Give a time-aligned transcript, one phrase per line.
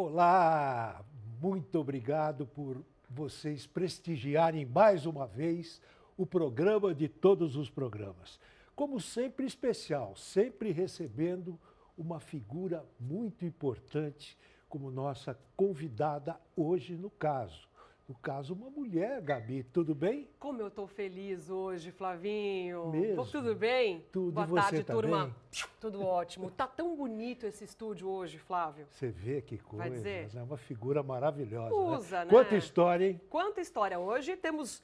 [0.00, 1.04] Olá,
[1.40, 5.82] muito obrigado por vocês prestigiarem mais uma vez
[6.16, 8.38] o programa de todos os programas.
[8.76, 11.58] Como sempre especial, sempre recebendo
[11.96, 14.38] uma figura muito importante
[14.68, 17.67] como nossa convidada hoje no caso.
[18.08, 20.26] No caso, uma mulher, Gabi, tudo bem?
[20.38, 22.88] Como eu estou feliz hoje, Flavinho.
[22.88, 23.26] Mesmo?
[23.26, 24.02] Tudo bem?
[24.10, 24.32] Tudo.
[24.32, 25.26] Boa tarde, tá turma.
[25.26, 25.34] bem?
[25.78, 26.50] Tudo ótimo.
[26.50, 28.86] Tá tão bonito esse estúdio hoje, Flávio.
[28.90, 30.30] Você vê que coisa, Vai dizer?
[30.34, 31.74] é uma figura maravilhosa.
[31.74, 32.30] Usa, né?
[32.30, 33.20] Quanta história, hein?
[33.28, 33.98] Quanta história.
[33.98, 34.82] Hoje temos.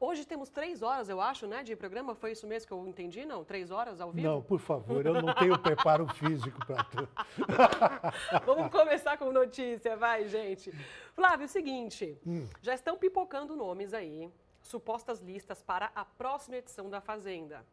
[0.00, 2.14] Hoje temos três horas, eu acho, né, de programa.
[2.14, 3.44] Foi isso mesmo que eu entendi, não?
[3.44, 4.28] Três horas ao vivo?
[4.28, 7.08] Não, por favor, eu não tenho preparo físico para tudo.
[8.46, 10.72] Vamos começar com notícia, vai, gente.
[11.14, 12.46] Flávio, é o seguinte, Hum.
[12.62, 14.30] já estão pipocando nomes aí,
[14.62, 17.64] supostas listas para a próxima edição da Fazenda.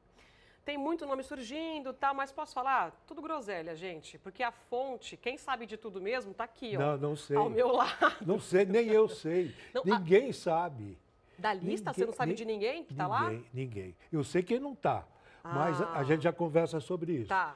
[0.64, 2.12] Tem muito nome surgindo, tá?
[2.12, 2.92] Mas posso falar?
[3.05, 4.18] Tudo groselha, gente.
[4.18, 6.80] Porque a fonte, quem sabe de tudo mesmo, tá aqui, ó.
[6.80, 7.38] Não, não sei.
[7.38, 8.16] Ao meu lado.
[8.26, 9.54] Não sei, nem eu sei.
[9.71, 10.98] Não, a- ninguém sabe.
[11.38, 13.30] Da lista, você Ninguém- não sabe de ninguém que tá lá?
[13.30, 13.96] Ninguém, ninguém.
[14.12, 15.05] Eu sei quem não está,
[15.44, 16.00] mas a, Ah.
[16.00, 17.30] a gente já conversa sobre isso.
[17.30, 17.55] Tá.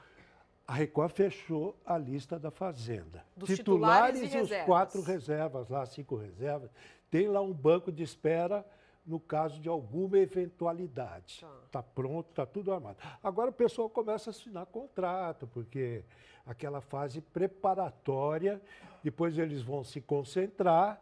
[0.67, 3.25] A Record fechou a lista da Fazenda.
[3.35, 4.65] Dos titulares e os reservas.
[4.67, 6.69] quatro reservas, lá cinco reservas.
[7.09, 8.63] Tem lá um banco de espera
[9.03, 11.39] no caso de alguma eventualidade.
[11.41, 11.51] Tá.
[11.65, 12.97] Está pronto, está tudo armado.
[13.23, 16.03] Agora o pessoal começa a assinar contrato, porque
[16.45, 18.61] aquela fase preparatória,
[19.03, 21.01] depois eles vão se concentrar,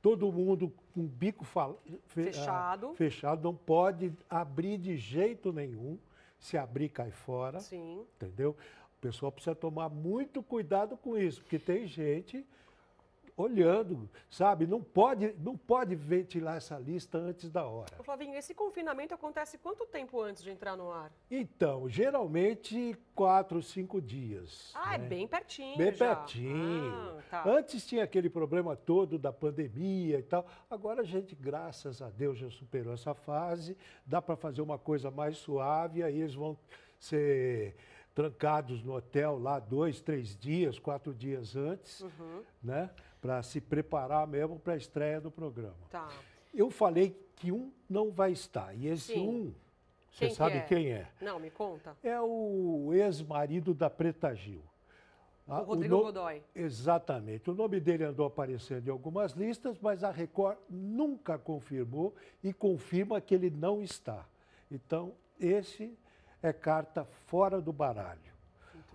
[0.00, 1.44] todo mundo com o bico
[2.06, 2.88] Fechado.
[2.88, 5.98] ah, fechado, não pode abrir de jeito nenhum.
[6.38, 7.58] Se abrir, cai fora.
[7.58, 8.06] Sim.
[8.16, 8.50] Entendeu?
[8.96, 12.44] O pessoal precisa tomar muito cuidado com isso, porque tem gente
[13.38, 14.66] olhando, sabe?
[14.66, 17.92] Não pode, não pode ventilar essa lista antes da hora.
[17.98, 21.12] Ô, Flavinho, esse confinamento acontece quanto tempo antes de entrar no ar?
[21.30, 24.72] Então, geralmente quatro, cinco dias.
[24.74, 25.08] Ah, é né?
[25.08, 26.16] bem pertinho Bem já.
[26.16, 26.92] pertinho.
[26.92, 27.44] Ah, tá.
[27.48, 30.44] Antes tinha aquele problema todo da pandemia e tal.
[30.68, 33.76] Agora a gente, graças a Deus, já superou essa fase.
[34.04, 36.58] Dá para fazer uma coisa mais suave, aí eles vão
[36.98, 37.76] ser
[38.14, 42.42] trancados no hotel lá dois, três dias, quatro dias antes, Uhum.
[42.60, 42.90] né?
[43.20, 45.74] Para se preparar mesmo para a estreia do programa.
[45.90, 46.08] Tá.
[46.54, 48.74] Eu falei que um não vai estar.
[48.74, 49.28] E esse Sim.
[49.28, 49.54] um,
[50.10, 50.60] você Quem que sabe é?
[50.62, 51.08] quem é?
[51.20, 51.96] Não, me conta.
[52.02, 54.62] É o ex-marido da Preta Gil.
[55.46, 56.42] Ah, O Rodrigo no- Godoy.
[56.54, 57.50] Exatamente.
[57.50, 63.20] O nome dele andou aparecendo em algumas listas, mas a Record nunca confirmou e confirma
[63.20, 64.26] que ele não está.
[64.70, 65.96] Então, esse
[66.42, 68.20] é carta fora do baralho.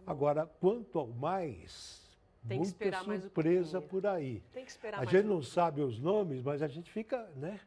[0.05, 2.02] Agora, quanto ao mais,
[2.47, 4.41] Tem que muita esperar mais um surpresa por aí.
[4.51, 7.29] Tem que esperar A mais gente um não sabe os nomes, mas a gente fica,
[7.35, 7.59] né?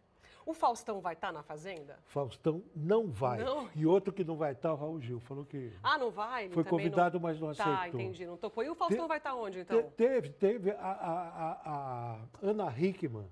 [0.44, 1.98] O Faustão vai estar na Fazenda?
[2.04, 3.42] Faustão não vai.
[3.42, 3.68] Não?
[3.74, 6.44] E outro que não vai estar, o Raul Gil, falou que Ah, não vai?
[6.44, 7.50] Ele foi convidado, mas não não...
[7.52, 7.74] aceitou.
[7.74, 8.62] Tá, entendi, não topou.
[8.62, 9.82] E o Faustão Te- vai estar onde, Te- então?
[9.96, 13.26] Teve, teve a, a- a- a Ana Hickman.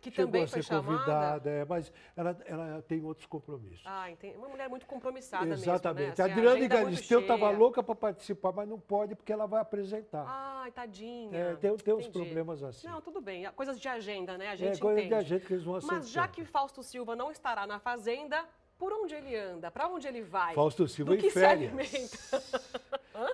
[0.00, 0.86] Que chegou também a ser chamada?
[0.98, 3.82] convidada, é, mas ela, ela tem outros compromissos.
[3.84, 4.36] Ah, entendi.
[4.36, 5.96] Uma mulher muito compromissada Exatamente.
[5.96, 6.08] mesmo, né?
[6.08, 9.46] A Assim, Adriane agenda muito Galisteu estava louca para participar, mas não pode porque ela
[9.46, 10.24] vai apresentar.
[10.26, 11.36] Ai, tadinha.
[11.36, 12.86] É, tem, tem uns problemas assim.
[12.86, 13.50] Não, tudo bem.
[13.52, 14.48] Coisas de agenda, né?
[14.48, 15.22] A é gente coisa entende.
[15.22, 16.00] de gente que eles vão aceitando.
[16.00, 18.44] Mas já que Fausto Silva não estará na Fazenda,
[18.78, 19.70] por onde ele anda?
[19.70, 20.54] Para onde ele vai?
[20.54, 22.30] Fausto Silva em férias.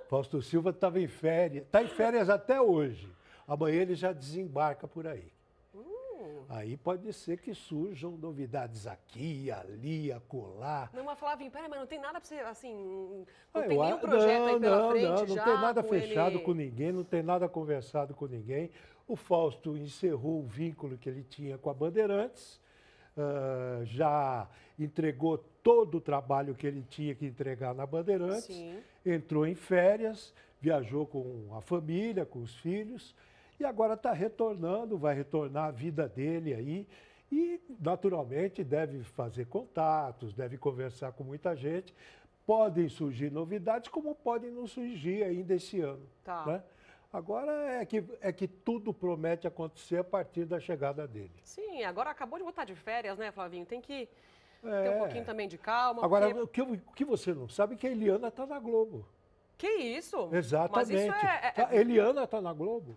[0.08, 1.64] Fausto Silva estava em férias.
[1.64, 3.08] Está em férias até hoje.
[3.46, 5.30] Amanhã ele já desembarca por aí.
[6.48, 10.88] Aí pode ser que surjam novidades aqui, ali, acolá.
[10.92, 13.98] Não, mas Flavinho, peraí, mas não tem nada pra você, assim, não Ah, tem nenhum
[13.98, 16.44] projeto aí não, pela não, frente não, já Não tem nada com fechado ele?
[16.44, 18.70] com ninguém, não tem nada conversado com ninguém.
[19.08, 22.60] O Fausto encerrou o vínculo que ele tinha com a Bandeirantes,
[23.16, 24.48] ah, já
[24.78, 28.78] entregou todo o trabalho que ele tinha que entregar na Bandeirantes, Sim.
[29.04, 33.14] entrou em férias, viajou com a família, com os filhos,
[33.58, 36.86] e agora está retornando, vai retornar a vida dele aí.
[37.30, 41.94] E, naturalmente, deve fazer contatos, deve conversar com muita gente.
[42.46, 46.06] Podem surgir novidades, como podem não surgir ainda esse ano.
[46.22, 46.46] Tá.
[46.46, 46.62] né?
[47.12, 47.50] Agora
[47.80, 51.32] é que, é que tudo promete acontecer a partir da chegada dele.
[51.42, 53.64] Sim, agora acabou de voltar de férias, né, Flavinho?
[53.64, 54.08] Tem que
[54.62, 54.90] ter É.
[54.90, 56.04] um pouquinho também de calma.
[56.04, 58.58] Agora, porque- o que, o que você não sabe é que a Eliana está na
[58.60, 59.06] Globo.
[59.58, 60.28] Que isso?
[60.32, 60.74] Exatamente.
[60.76, 61.40] Mas isso é...
[61.44, 62.96] é- Tá, Eliana está na Globo.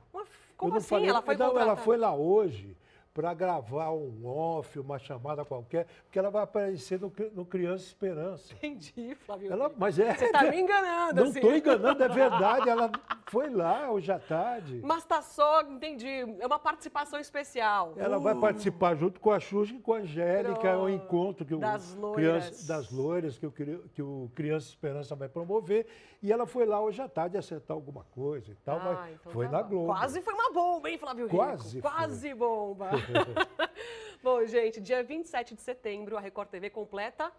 [0.58, 0.88] Como assim?
[0.88, 2.76] falei- ela foi não, ela foi lá hoje
[3.14, 8.54] para gravar um off, uma chamada qualquer, porque ela vai aparecer no, no Criança Esperança.
[8.54, 9.52] Entendi, Flávio.
[9.52, 11.40] Ela, mas é, Você está me enganando, Não assim.
[11.40, 12.70] estou enganando, é verdade.
[12.70, 12.92] Ela
[13.28, 14.80] foi lá hoje à tarde.
[14.84, 16.08] Mas tá só, entendi,
[16.40, 17.94] é uma participação especial.
[17.98, 21.54] Ela vai participar junto com a Xuxa e com a Angélica, é um encontro que
[21.56, 22.16] o Das loiras.
[22.46, 25.88] Criança, das loiras que o, que o Criança Esperança vai promover.
[26.22, 29.32] E ela foi lá hoje à tarde acertar alguma coisa e tal, Ah, mas então
[29.32, 29.62] foi tá na.
[29.62, 29.86] Globo.
[29.88, 31.38] Quase foi uma bomba, hein, Flávio Rico?
[31.38, 31.92] Quase foi.
[31.92, 32.90] Quase bomba.
[34.24, 37.32] bom, gente, dia 27 de setembro, a Record TV completa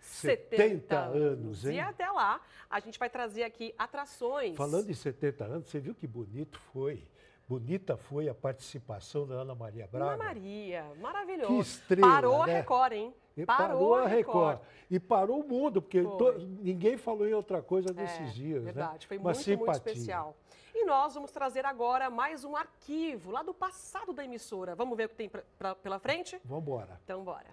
[0.00, 1.76] 70, 70 anos, hein?
[1.76, 4.56] E até lá, a gente vai trazer aqui atrações.
[4.56, 7.02] Falando em 70 anos, você viu que bonito foi?
[7.48, 10.12] Bonita foi a participação da Ana Maria Braga.
[10.14, 11.52] Ana Maria, maravilhoso.
[11.54, 12.52] Que estrela, Parou né?
[12.54, 13.14] a Record, hein?
[13.36, 14.58] E parou, a Record.
[14.90, 18.62] E parou o mundo, porque to- ninguém falou em outra coisa nesses É, dias.
[18.64, 19.08] Verdade, né?
[19.08, 19.92] foi Uma muito, muito simpatia.
[19.92, 20.36] especial.
[20.74, 24.74] E nós vamos trazer agora mais um arquivo lá do passado da emissora.
[24.74, 26.40] Vamos ver o que tem pra- pra- pela frente?
[26.44, 26.98] Vamos embora.
[27.04, 27.46] Então, bora.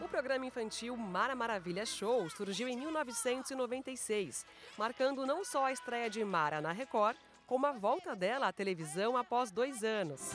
[0.00, 4.44] O programa infantil Mara Maravilha Show surgiu em 1996,
[4.76, 7.16] marcando não só a estreia de Mara na Record,
[7.46, 10.32] como a volta dela à televisão após dois anos.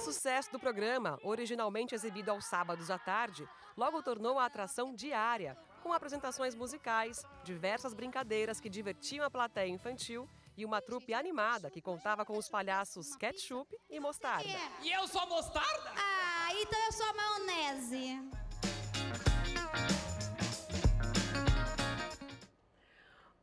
[0.00, 5.58] O sucesso do programa, originalmente exibido aos sábados à tarde, logo tornou a atração diária,
[5.82, 10.26] com apresentações musicais, diversas brincadeiras que divertiam a plateia infantil
[10.56, 14.48] e uma trupe animada que contava com os palhaços Ketchup e Mostarda.
[14.80, 15.92] E eu sou mostarda?
[15.94, 18.22] Ah, então eu sou a maionese.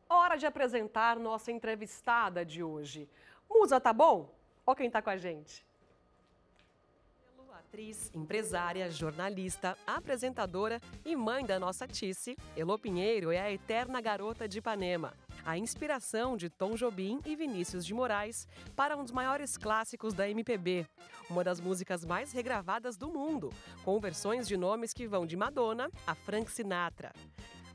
[0.09, 3.07] Hora de apresentar nossa entrevistada de hoje.
[3.47, 4.35] Musa, tá bom?
[4.65, 5.66] Ó quem tá com a gente.
[7.77, 14.47] Atriz, empresária, jornalista, apresentadora e mãe da nossa Tice, Elô Pinheiro é a eterna garota
[14.47, 15.13] de Ipanema.
[15.45, 20.27] A inspiração de Tom Jobim e Vinícius de Moraes para um dos maiores clássicos da
[20.27, 20.87] MPB,
[21.29, 23.53] uma das músicas mais regravadas do mundo,
[23.85, 27.13] com versões de nomes que vão de Madonna a Frank Sinatra.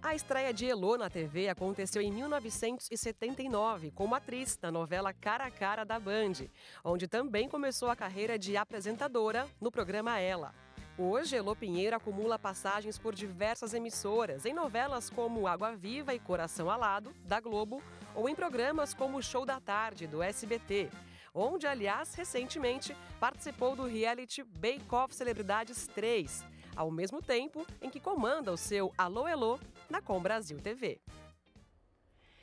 [0.04, 5.50] A estreia de Elô na TV aconteceu em 1979, como atriz na novela Cara a
[5.50, 6.48] Cara da Band,
[6.84, 10.52] onde também começou a carreira de apresentadora no programa Ela.
[10.98, 16.68] Hoje, Elô Pinheiro acumula passagens por diversas emissoras, em novelas como Água Viva e Coração
[16.68, 17.80] Alado, da Globo,
[18.12, 20.90] ou em programas como Show da Tarde, do SBT,
[21.32, 26.44] onde, aliás, recentemente participou do reality Bake Off Celebridades 3,
[26.76, 29.58] ao mesmo tempo em que comanda o seu Alô Elô
[29.90, 31.00] na Com Brasil TV.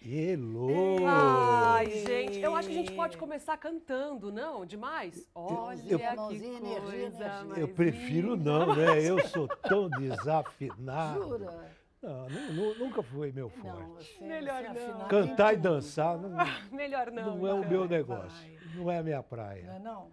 [0.06, 1.06] Elô!
[1.06, 4.66] Ai, gente, eu acho que a gente pode começar cantando, não?
[4.66, 5.28] Demais?
[5.36, 7.44] Olha eu- que Mãozinha, energia, coisa energia.
[7.44, 8.66] mais Eu prefiro linda.
[8.66, 9.02] não, né?
[9.04, 11.22] Eu sou tão desafinado.
[11.28, 11.70] Jura?
[12.02, 13.78] Não, nu- nunca foi meu forte.
[13.78, 14.72] Não, você, Melhor você não.
[14.72, 16.30] afinado Cantar e dançar não,
[16.72, 17.36] Melhor não.
[17.38, 17.70] não é o então.
[17.70, 18.30] meu negócio.
[18.30, 18.60] vai.
[18.76, 19.70] Não é a minha Não praia.
[19.76, 20.08] é não?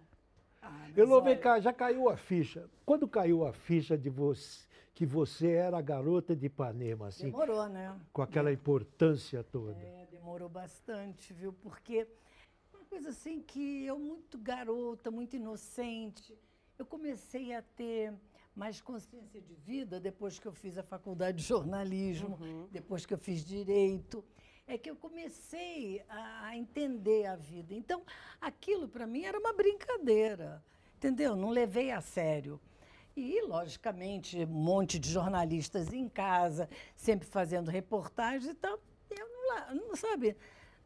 [0.67, 2.69] Ah, mas Elô, vem cá, já caiu a ficha.
[2.85, 7.67] Quando caiu a ficha de você, que você era a garota de Ipanema, assim, Demorou,
[7.69, 7.97] né?
[8.11, 9.79] com aquela importância toda?
[9.79, 11.53] É, demorou bastante, viu?
[11.53, 12.07] Porque
[12.73, 16.37] uma coisa assim que eu, muito garota, muito inocente,
[16.77, 18.13] eu comecei a ter
[18.55, 22.37] mais consciência de vida depois que eu fiz a faculdade de jornalismo,
[22.71, 24.25] depois que eu fiz direito.
[24.67, 27.73] É que eu comecei a entender a vida.
[27.73, 28.03] Então,
[28.41, 30.61] aquilo para mim era uma brincadeira,
[30.97, 31.37] entendeu?
[31.37, 32.59] Não levei a sério.
[33.15, 38.77] E, logicamente, um monte de jornalistas em casa, sempre fazendo reportagens e tal.
[39.09, 39.27] Eu
[39.73, 40.35] não, não sabe,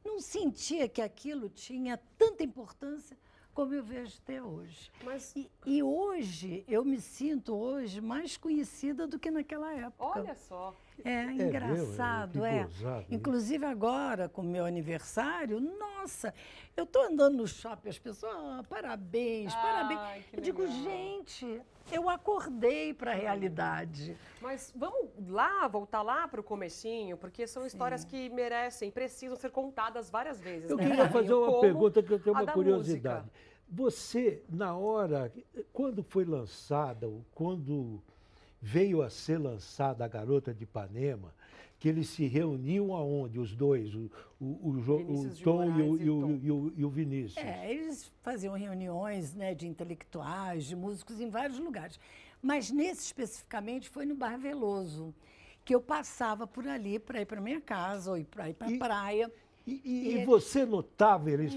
[0.05, 3.17] não sentia que aquilo tinha tanta importância
[3.53, 4.91] como eu vejo até hoje.
[5.03, 10.19] Mas, E, e hoje, eu me sinto hoje mais conhecida do que naquela época.
[10.19, 10.73] olha só.
[11.03, 11.41] É mesmo?
[11.47, 12.63] engraçado, Que é.
[12.63, 13.05] gozado?
[13.09, 16.31] Inclusive agora, com o meu aniversário, nossa,
[16.77, 20.25] eu estou andando no shopping, as pessoas, "Ah, parabéns, Ai, parabéns.
[20.27, 21.61] que Eu digo, gente,
[21.91, 24.15] eu acordei para a realidade.
[24.39, 29.49] Mas vamos lá, voltar lá para o comecinho, porque são histórias que merecem, precisam ser
[29.49, 30.69] contadas várias vezes.
[30.69, 33.23] Eu né, queria fazer uma Como pergunta que eu tenho uma da curiosidade.
[33.25, 33.50] música.
[33.73, 35.31] Você, na hora,
[35.71, 38.01] quando foi lançada, ou quando
[38.61, 41.33] veio a ser lançada a Garota de Ipanema,
[41.79, 46.03] que eles se reuniam aonde, os dois, o, o, o o Tom e o, e
[46.03, 46.39] e o Tom.
[46.43, 47.37] e o- e o Vinícius.
[47.43, 51.97] É, eles faziam reuniões né, de intelectuais, de músicos em vários lugares.
[52.41, 55.13] Mas nesse especificamente foi no Bar Veloso,
[55.63, 58.67] que eu passava por ali para ir para minha casa ou ir para ir para
[58.67, 59.31] a praia.
[59.65, 61.53] E, e- e E- você notava eles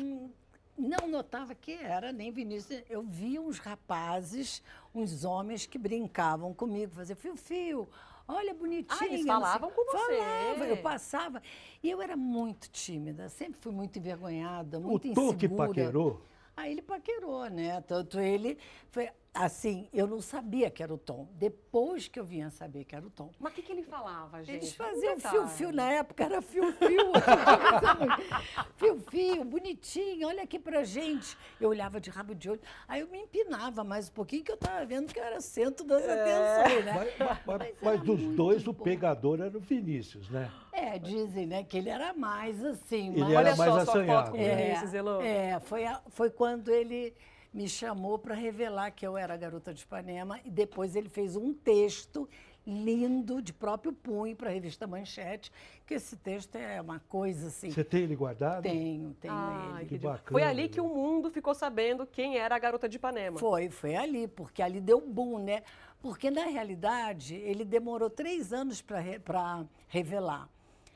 [0.77, 2.83] Não notava que era nem Vinícius.
[2.91, 4.63] Eu via uns rapazes,
[4.95, 7.89] uns homens que brincavam comigo, faziam fio-fio.
[8.27, 8.99] Olha, bonitinha.
[9.01, 10.17] Ah, eles falavam com você.
[10.19, 11.43] Falava, eu passava.
[11.83, 15.69] E eu era muito tímida, sempre fui muito envergonhada, O muito Tom que insegura.
[15.69, 16.21] paquerou,
[16.57, 17.81] Aí ele paquerou, né?
[17.83, 18.57] Tanto ele
[18.91, 21.27] foi assim, eu não sabia que era o Tom.
[21.33, 23.31] Depois que eu vinha saber que era o Tom.
[23.41, 24.57] Mas o que, que ele falava, gente?
[24.59, 27.13] Eles faziam fio-fio na época, era fio-fio.
[28.77, 31.37] Fio-fio, bonitinho, olha aqui pra gente.
[31.61, 34.57] Eu olhava de rabo de olho, aí eu me empinava mais um pouquinho, que eu
[34.57, 36.93] tava vendo que eu era centro das atenções, né?
[36.95, 38.85] mas, mas- mas- Mas dos dois, o bom.
[38.85, 40.51] pegador era o Vinícius, né?
[40.73, 43.11] É, dizem, né, que ele era mais assim.
[43.11, 43.33] Ele mais...
[43.33, 44.57] era Olha mais só sua assanhado, foto com o né?
[44.67, 45.21] Vinícius, Elô.
[45.21, 47.15] É, foi, a- foi quando ele
[47.55, 51.37] me chamou para revelar que eu era a garota de Ipanema e depois ele fez
[51.37, 52.29] um texto
[52.67, 55.53] lindo de próprio punho para a revista Manchete,
[55.87, 57.71] que esse texto é uma coisa assim.
[57.71, 58.63] Você tem ele guardado?
[58.63, 59.89] Tenho, tenho Ai, ele.
[59.89, 63.39] Que bacana, Foi ali que o mundo ficou sabendo quem era a garota de Ipanema.
[63.39, 65.63] Foi, foi ali, porque ali deu boom, né?
[66.01, 68.99] Porque, na realidade, ele demorou três anos para
[69.89, 70.49] revelar.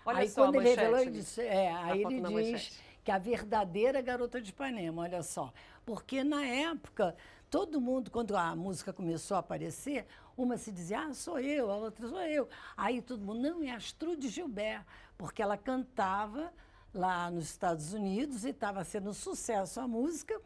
[0.04, 1.20] Olha aí, só a quando ele revelou, manchete ele ali.
[1.20, 2.80] disse, é, aí ele diz manchete.
[3.04, 5.52] que a verdadeira garota de Ipanema, olha só.
[5.88, 7.16] Porque, na época,
[7.48, 11.76] todo mundo, quando a música começou a aparecer, uma se dizia, ah, sou eu, a
[11.76, 12.46] outra sou eu.
[12.76, 14.84] Aí todo mundo, não, é Astrude Gilbert,
[15.16, 16.52] porque ela cantava
[16.92, 20.38] lá nos Estados Unidos e estava sendo um sucesso a música.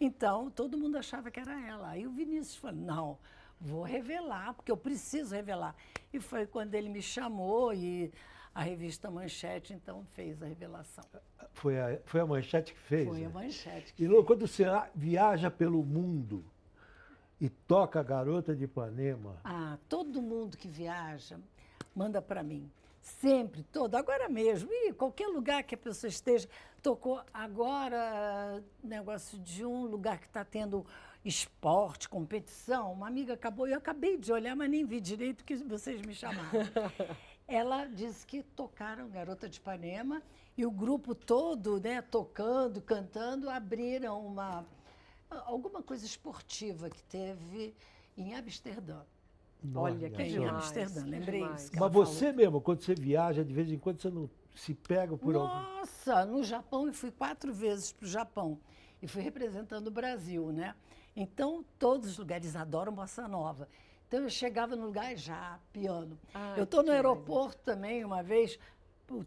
[0.00, 1.88] Então, todo mundo achava que era ela.
[1.88, 3.18] Aí o Vinícius falou: não,
[3.60, 5.74] vou revelar, porque eu preciso revelar.
[6.12, 8.12] E foi quando ele me chamou e
[8.54, 11.04] a revista Manchete, então, fez a revelação.
[11.52, 13.08] Foi a, foi a manchete que fez.
[13.08, 13.26] Foi né?
[13.26, 13.92] a Manchete.
[13.92, 16.44] que E Lô, quando você viaja pelo mundo
[17.40, 21.38] e toca a garota de Ipanema, Ah, todo mundo que viaja
[21.94, 22.70] manda para mim.
[23.00, 23.96] Sempre, todo.
[23.96, 24.70] Agora mesmo.
[24.72, 26.48] E qualquer lugar que a pessoa esteja.
[26.82, 30.86] Tocou agora negócio de um lugar que está tendo
[31.24, 32.92] esporte, competição.
[32.92, 36.50] Uma amiga acabou, eu acabei de olhar, mas nem vi direito que vocês me chamaram.
[37.46, 40.22] Ela disse que tocaram Garota de Ipanema
[40.56, 44.64] e o grupo todo, né, tocando, cantando, abriram uma
[45.46, 47.74] alguma coisa esportiva que teve
[48.16, 49.00] em Amsterdã.
[49.74, 50.54] Olha, que É, em demais.
[50.54, 51.62] Amsterdã, que lembrei demais.
[51.64, 51.72] isso.
[51.78, 55.34] mas você mesmo, quando você viaja, de vez em quando você não se pega por
[55.34, 55.48] algum.
[55.48, 58.60] Nossa, no Japão eu fui quatro vezes para o Japão
[59.02, 60.74] e fui representando o Brasil, né?
[61.16, 63.68] Então, todos os lugares adoram bossa nova.
[64.14, 66.16] Então, eu chegava no lugar já, piano.
[66.32, 68.60] Ai, eu estou no aeroporto também, uma vez,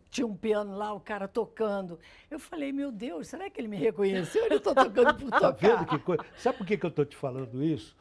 [0.10, 2.00] tinha um piano lá, o cara tocando.
[2.32, 4.46] Eu falei, meu Deus, será que ele me reconheceu?
[4.46, 5.76] Ele estou tocando por Tá tocar.
[5.76, 6.24] vendo que coisa?
[6.38, 7.98] Sabe por que, que eu estou te falando isso?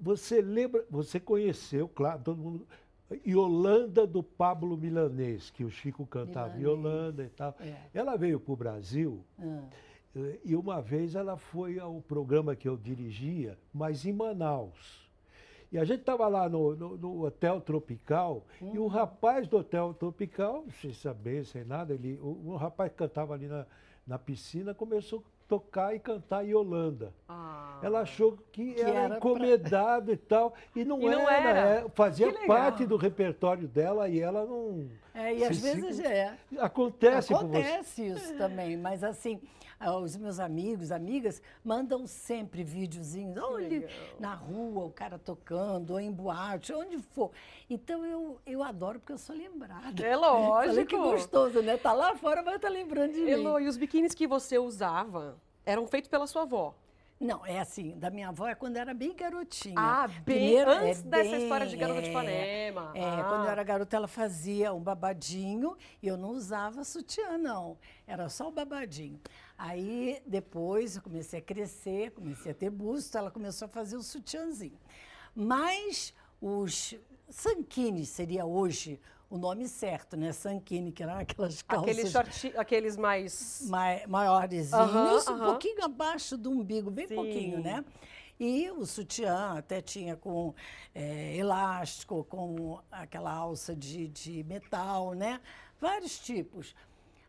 [0.00, 2.68] Você lembra, você conheceu, claro, todo mundo.
[3.26, 6.64] Yolanda do Pablo Milanês, que o Chico cantava Milanês.
[6.84, 7.56] Yolanda e tal.
[7.58, 7.74] É.
[7.92, 9.64] Ela veio para o Brasil Ah,
[10.14, 15.02] eh, e uma vez ela foi ao programa que eu dirigia, mas em Manaus.
[15.72, 18.82] E a gente estava lá no, no- no Hotel Tropical e Hum.
[18.82, 23.32] o rapaz do Hotel Tropical, sem saber, sem nada, ele, o, o rapaz que cantava
[23.32, 23.64] ali na,
[24.06, 27.12] na piscina começou a tocar e cantar Yolanda.
[27.28, 27.78] Ah.
[27.82, 31.86] Ela achou que, era, era pra- encomendado e tal, e não, E não era, era.
[31.86, 34.86] é, fazia Que parte do repertório dela e ela não.
[35.14, 36.36] É, e se às vezes segura- é.
[36.58, 37.34] Acontece.
[37.34, 39.40] Acontece isso também, mas assim,
[39.78, 43.36] ah, os meus amigos, amigas, mandam sempre videozinhos.
[43.42, 43.88] Olha,
[44.18, 47.30] na rua, o cara tocando, ou em boate, onde for.
[47.68, 50.02] Então eu, eu adoro porque eu sou lembrada.
[50.06, 50.12] É
[50.66, 51.10] Falei que lógico.
[51.12, 51.76] gostoso, né?
[51.76, 53.64] Tá lá fora, mas tá lembrando de Elô, mim.
[53.64, 56.74] e os biquínis que você usava eram feitos pela sua avó?
[57.22, 59.76] Não, é assim, da minha avó é quando era bem garotinha.
[59.78, 62.92] Ah, bem Primeiro, é antes dessa bem- história de garota de é, Ipanema.
[62.96, 63.24] É, Ah.
[63.28, 67.78] quando eu era garota, ela fazia um babadinho e eu não usava sutiã, não.
[68.08, 69.20] Era só o babadinho.
[69.56, 74.02] Aí, depois, eu comecei a crescer, comecei a ter busto, ela começou a fazer o
[74.02, 74.80] sutiãzinho.
[75.32, 76.96] Mas os
[77.28, 79.00] sanquines seria hoje
[79.32, 80.30] o nome certo, né?
[80.30, 83.62] Sanquine, que eram aquelas calças Aqueles, shorti, aqueles mais...
[83.66, 84.02] mai,
[84.74, 87.14] Aham, um pouquinho abaixo do umbigo, bem Sim.
[87.14, 87.82] pouquinho, né?
[88.38, 90.52] E o sutiã até tinha com
[90.94, 95.40] eh, elástico, com aquela alça de, de metal, né?
[95.80, 96.74] Vários tipos.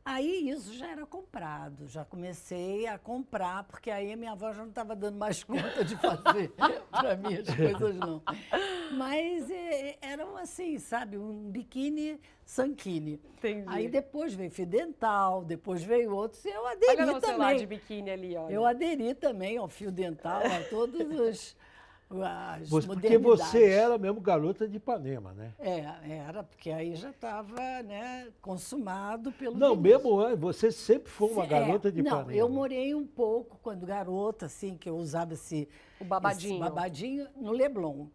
[0.05, 4.62] Aí isso já era comprado, já comecei a comprar, porque aí a minha avó já
[4.62, 6.50] não estava dando mais conta de fazer
[6.91, 8.22] para mim as coisas, não.
[8.98, 13.22] Mas eh, eram assim, sabe, um biquíni sanquine.
[13.38, 13.63] Entendi.
[13.67, 17.57] Aí depois veio fio dental, depois veio outros, e eu aderi Olha também.
[17.57, 18.53] de biquíni ali, olha.
[18.53, 21.55] Eu aderi também ao fio dental, a todos os
[22.10, 25.53] as Você- porque você era mesmo garota de Ipanema, né?
[25.60, 25.83] É,
[26.27, 30.03] era, porque aí já estava né, consumado pelo Não, Vinícius.
[30.03, 32.33] mesmo você sempre foi uma É, garota de Não, Ipanema.
[32.39, 35.67] eu morei um pouco quando garota, assim, que eu usava esse
[36.00, 36.51] O babadinho.
[36.53, 38.07] esse babadinho no Leblon.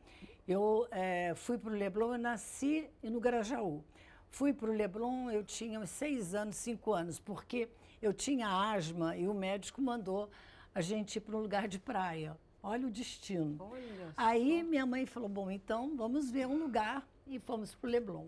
[0.47, 3.85] Eu eh, fui para o Leblon, eu nasci no Grajaú.
[4.31, 7.69] Fui para o Leblon, eu tinha uns seis anos, cinco anos, porque
[8.01, 10.31] eu tinha asma e o médico mandou
[10.75, 12.37] a gente ir para um lugar de praia.
[12.63, 13.57] Olha o destino.
[13.61, 17.91] Olha Aí minha mãe falou: bom, então vamos ver um lugar e fomos para o
[17.91, 18.27] Leblon.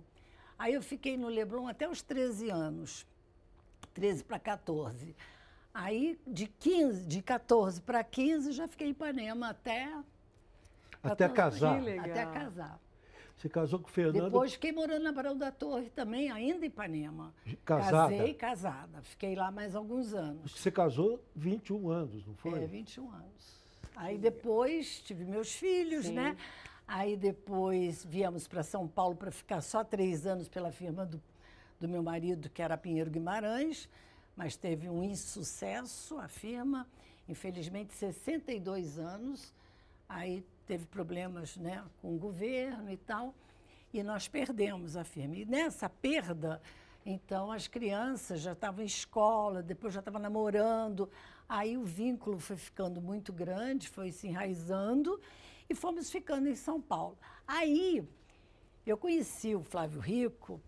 [0.59, 3.07] Aí eu fiquei no Leblon até os 13 anos,
[3.95, 5.17] 13 para 14.
[5.73, 9.87] Aí de 15, de 14 para 15 já fiquei em Ipanema até
[11.03, 11.79] Até 14, casar.
[11.79, 12.05] Que legal.
[12.07, 12.81] até casar.
[13.37, 16.69] Você casou com o Fernando Depois fiquei morando na Barão da Torre também, ainda em
[16.69, 17.33] Ipanema.
[17.65, 18.15] casada?
[18.15, 19.03] Casei casada.
[19.03, 20.53] Fiquei lá mais alguns anos.
[20.53, 22.65] Você casou 21 anos, não foi?
[22.65, 23.60] É, 21 anos.
[24.01, 26.15] Aí depois tive meus filhos, Sim.
[26.15, 26.35] né?
[26.89, 31.23] Aí depois viemos para São Paulo para ficar só três anos pela firma do,
[31.79, 33.91] do meu marido, que era Pinheiro Guimarães,
[34.35, 36.89] mas teve um insucesso a firma,
[37.29, 39.53] infelizmente 62 anos.
[40.09, 43.35] Aí teve problemas né, com o governo e tal,
[43.93, 45.37] e nós perdemos a firma.
[45.37, 46.59] E nessa perda,
[47.05, 51.07] então as crianças já estavam em escola, depois já estavam namorando,
[51.51, 55.21] aí o vínculo foi ficando muito grande, foi se enraizando
[55.69, 57.19] e fomos ficando em São Paulo.
[57.47, 58.03] Aí
[58.87, 60.61] eu conheci o Flávio Rico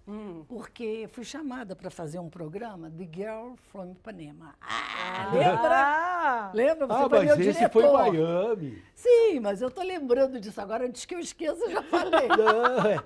[0.48, 4.54] porque fui chamada para fazer um programa The Girl from Ipanema.
[4.60, 5.70] Ah, lembra?
[5.74, 6.86] Ah, Lembra?
[6.86, 7.72] Você Ah, foi meu mas esse diretor.
[7.72, 8.82] foi em Miami.
[8.94, 12.28] Sim, mas eu estou lembrando disso agora, antes que eu esqueça, eu já falei.
[12.28, 13.04] Não, é-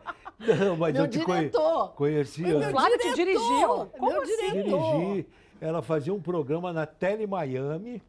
[0.65, 1.89] não, mas Meu eu te conhe- diretor.
[1.95, 2.71] conheci Foi meu.
[2.71, 3.87] Flávio te diretor, dirigiu?
[3.99, 4.37] Como meu assim?
[4.37, 4.93] diretor.
[5.07, 5.27] dirigi.
[5.61, 8.03] Ela fazia um programa na Tele Miami,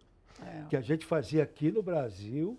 [0.46, 0.64] É.
[0.70, 2.58] que a gente fazia aqui no Brasil,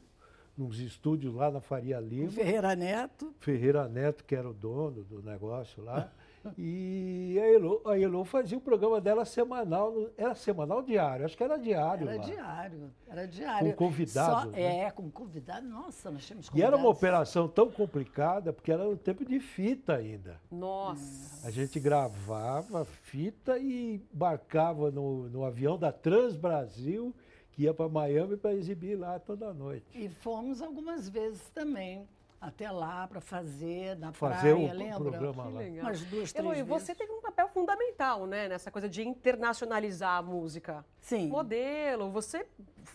[0.57, 2.31] nos estúdios lá na Faria O Lima.
[2.31, 3.33] Ferreira Neto.
[3.39, 6.11] Ferreira Neto, que era o dono do negócio lá.
[6.59, 11.25] E a Elô, a Elô fazia o programa dela semanal, era semanal ou diário?
[11.27, 12.25] Acho que era diário Era lá.
[12.25, 13.71] diário, era diário.
[13.73, 14.85] Com convidados, Só- né?
[14.85, 15.67] É, com convidado.
[15.67, 16.75] Nossa, nós tínhamos E convidados.
[16.75, 20.41] era uma operação tão complicada, porque era no tempo de fita ainda.
[20.51, 21.47] Nossa.
[21.47, 27.15] A gente gravava fita e embarcava no, no avião da Trans Brasil,
[27.53, 29.85] que ia para Miami para exibir lá toda noite.
[29.95, 32.07] E fomos algumas vezes também
[32.41, 34.99] até lá para fazer na Fazer praia, o lembra?
[34.99, 35.59] programa Que lá.
[35.61, 35.85] legal.
[35.87, 40.23] Umas duas, três Eloy, você teve um papel fundamental, né, nessa coisa de internacionalizar a
[40.23, 40.85] música.
[41.01, 41.29] Sim.
[41.29, 42.47] Modelo, você,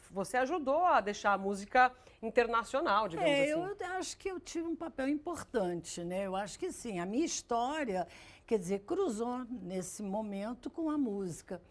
[0.09, 3.51] você ajudou a deixar a música internacional, digamos É, assim.
[3.51, 6.25] eu acho que eu tive um papel importante, né?
[6.25, 6.99] Eu acho que sim.
[6.99, 8.07] A minha história,
[8.47, 11.61] quer dizer, cruzou nesse momento com a música.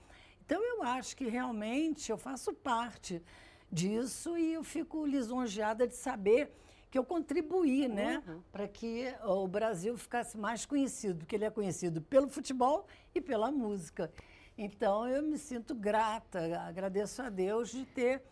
[0.44, 3.22] Então eu acho que realmente eu faço parte
[3.70, 6.52] disso e eu fico lisonjeada de saber
[6.92, 12.02] que eu contribuí, né, para que o Brasil ficasse mais conhecido, porque ele é conhecido
[12.02, 14.12] pelo futebol e pela música.
[14.58, 18.22] Então eu me sinto grata, agradeço a Deus de ter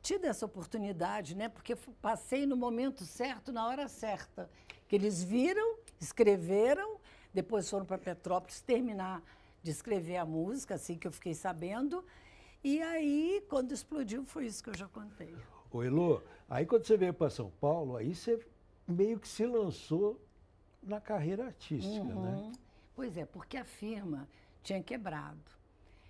[0.00, 1.50] tido essa oportunidade, né?
[1.50, 4.48] Porque passei no momento certo, na hora certa.
[4.88, 6.98] Que eles viram, escreveram,
[7.34, 9.22] depois foram para Petrópolis terminar
[9.62, 12.02] de escrever a música, assim que eu fiquei sabendo.
[12.64, 15.36] E aí, quando explodiu, foi isso que eu já contei.
[15.70, 18.40] Ô Elô, aí quando você veio para São Paulo, aí você
[18.86, 20.20] meio que se lançou
[20.82, 22.14] na carreira artística, né?
[22.14, 22.52] Uhum.
[22.94, 24.28] Pois é, porque a firma
[24.62, 25.50] tinha quebrado.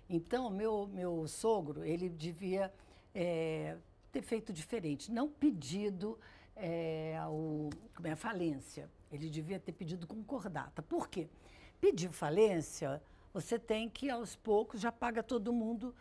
[0.09, 2.73] Então, meu, meu sogro, ele devia
[3.13, 3.77] eh,
[4.11, 6.17] ter feito diferente, não pedido
[6.55, 8.89] eh, ao, como é, a falência.
[9.11, 10.81] Ele devia ter pedido concordata.
[10.81, 11.27] Por quê?
[11.79, 13.01] Pedir falência,
[13.33, 15.93] você tem que, aos poucos, já paga todo mundo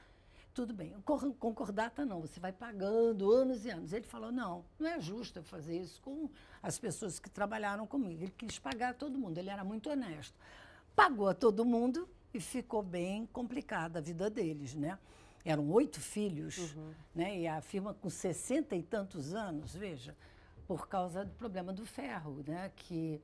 [0.59, 0.93] tudo bem.
[1.05, 3.93] Cor- Concordata não, você vai pagando anos e anos.
[3.93, 6.29] Ele falou: não, não é justo eu fazer isso com
[6.61, 8.23] as pessoas que trabalharam comigo.
[8.25, 10.35] Ele quis pagar a todo mundo, ele era muito honesto.
[10.97, 14.99] Pagou a todo mundo e ficou bem complicada a vida deles, né?
[15.45, 16.75] Eram oito filhos,
[17.15, 17.39] né?
[17.39, 20.17] E a firma com sessenta e tantos anos, veja,
[20.67, 22.73] por causa do problema do ferro, né?
[22.75, 23.23] Que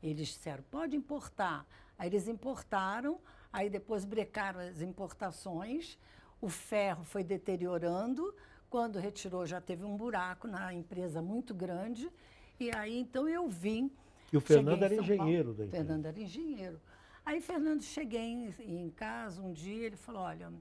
[0.00, 1.66] eles disseram, pode importar.
[1.98, 3.18] Aí eles importaram,
[3.52, 5.98] aí depois brecaram as importações,
[6.40, 8.34] o ferro foi deteriorando,
[8.68, 12.10] quando retirou já teve um buraco na empresa muito grande,
[12.58, 13.90] e aí então eu vim.
[14.32, 15.02] E o Fernando era Paulo.
[15.02, 15.84] engenheiro da empresa.
[15.84, 16.80] Fernando era engenheiro.
[17.24, 20.52] Aí Fernando, cheguei em, em casa um dia, ele falou, olha,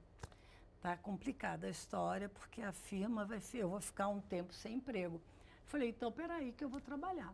[0.82, 5.22] tá complicada a história, porque a firma vai, eu vou ficar um tempo sem emprego.
[5.66, 7.34] Falei, então peraí que eu vou trabalhar.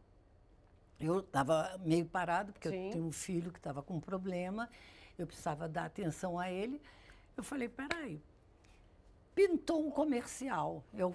[1.00, 2.86] Eu estava meio parado, porque Sim.
[2.86, 4.70] eu tenho um filho que estava com problema,
[5.18, 6.82] eu precisava dar atenção a ele.
[7.36, 8.22] Eu falei, peraí,
[9.36, 10.84] pintou um comercial.
[10.94, 11.14] Eu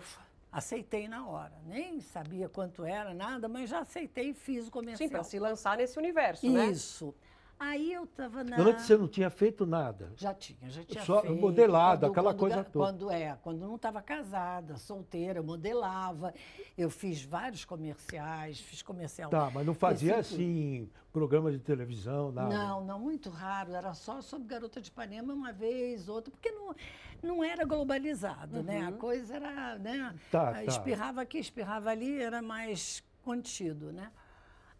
[0.50, 1.52] aceitei na hora.
[1.66, 5.08] Nem sabia quanto era, nada, mas já aceitei e fiz o comercial.
[5.08, 6.66] Sim, para se lançar nesse universo, né?
[6.66, 7.14] Isso.
[7.58, 8.58] Aí eu estava na.
[8.58, 10.12] Antes você não tinha feito nada.
[10.16, 11.40] Já tinha, já tinha Só feito.
[11.40, 12.86] modelado, Quando- aquela quando coisa toda.
[12.86, 16.34] Quando, é, quando não estava casada, solteira, eu modelava.
[16.76, 19.30] Eu fiz vários comerciais, fiz comercial.
[19.30, 22.54] Tá, mas não fazia Esse assim, programa de televisão, nada.
[22.54, 23.72] Não, não, muito raro.
[23.72, 26.74] Era só sobre Garota de Ipanema uma vez, outra, porque não,
[27.22, 28.86] não era globalizado, né?
[28.86, 30.14] A coisa era, né?
[30.30, 30.64] Tá, ah, tá.
[30.64, 34.10] Espirrava aqui, espirrava ali, era mais contido, né?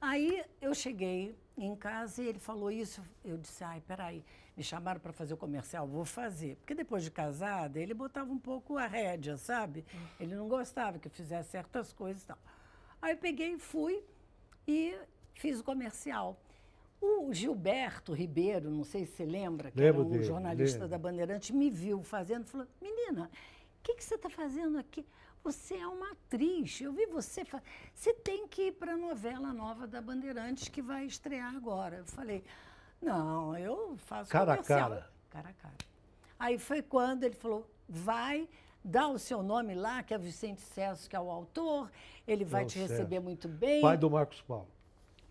[0.00, 3.02] Aí eu cheguei em casa e ele falou isso.
[3.24, 4.24] Eu disse, ai, peraí,
[4.56, 6.56] me chamaram para fazer o comercial, vou fazer.
[6.56, 9.84] Porque depois de casada, ele botava um pouco a rédea, sabe?
[10.20, 12.38] Ele não gostava que eu fizesse certas coisas e tal.
[13.00, 14.02] Aí eu peguei e fui
[14.66, 14.94] e
[15.34, 16.38] fiz o comercial.
[17.00, 20.88] O Gilberto Ribeiro, não sei se você lembra, que Lembro era um dele, jornalista lembro.
[20.90, 23.30] da Bandeirante, me viu fazendo e falou: Menina,
[23.78, 25.06] o que, que você está fazendo aqui?
[25.46, 26.80] Você é uma atriz.
[26.80, 27.44] Eu vi você.
[27.44, 27.62] fa-
[27.94, 31.98] Você tem que ir para a novela nova da Bandeirantes que vai estrear agora.
[31.98, 32.42] Eu falei:
[33.00, 35.08] Não, eu faço Cara a cara.
[35.30, 35.74] Cara a cara.
[36.36, 38.48] Aí foi quando ele falou: Vai.
[38.84, 41.90] Dá o seu nome lá, que é Vicente Cesso, que é o autor,
[42.26, 44.68] ele vai É o te receber muito bem Pai do Marcos Paulo.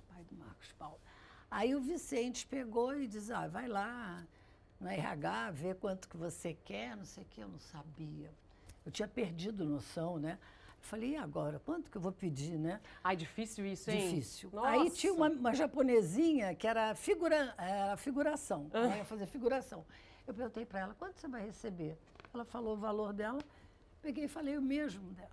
[0.10, 1.00] pai do Marcos Paulo.
[1.50, 4.26] Aí o Vicente pegou e disse, ah, vai lá
[4.78, 8.30] no RH, vê quanto que você quer, não sei o que, eu não sabia.
[8.86, 10.38] Eu tinha perdido noção, né?
[10.78, 11.60] Eu falei, e agora?
[11.66, 12.80] Quanto que eu vou pedir, né?
[13.04, 14.10] Ai, difícil isso, hein?
[14.10, 14.50] Difícil.
[14.54, 14.68] Nossa.
[14.70, 19.84] Aí tinha uma, uma japonesinha que era, figura, era figuração, ela ia fazer figuração.
[20.28, 21.98] Eu perguntei para ela, quanto você vai receber?
[22.34, 23.40] Ela falou o valor dela,
[24.02, 25.30] peguei e falei o mesmo dela.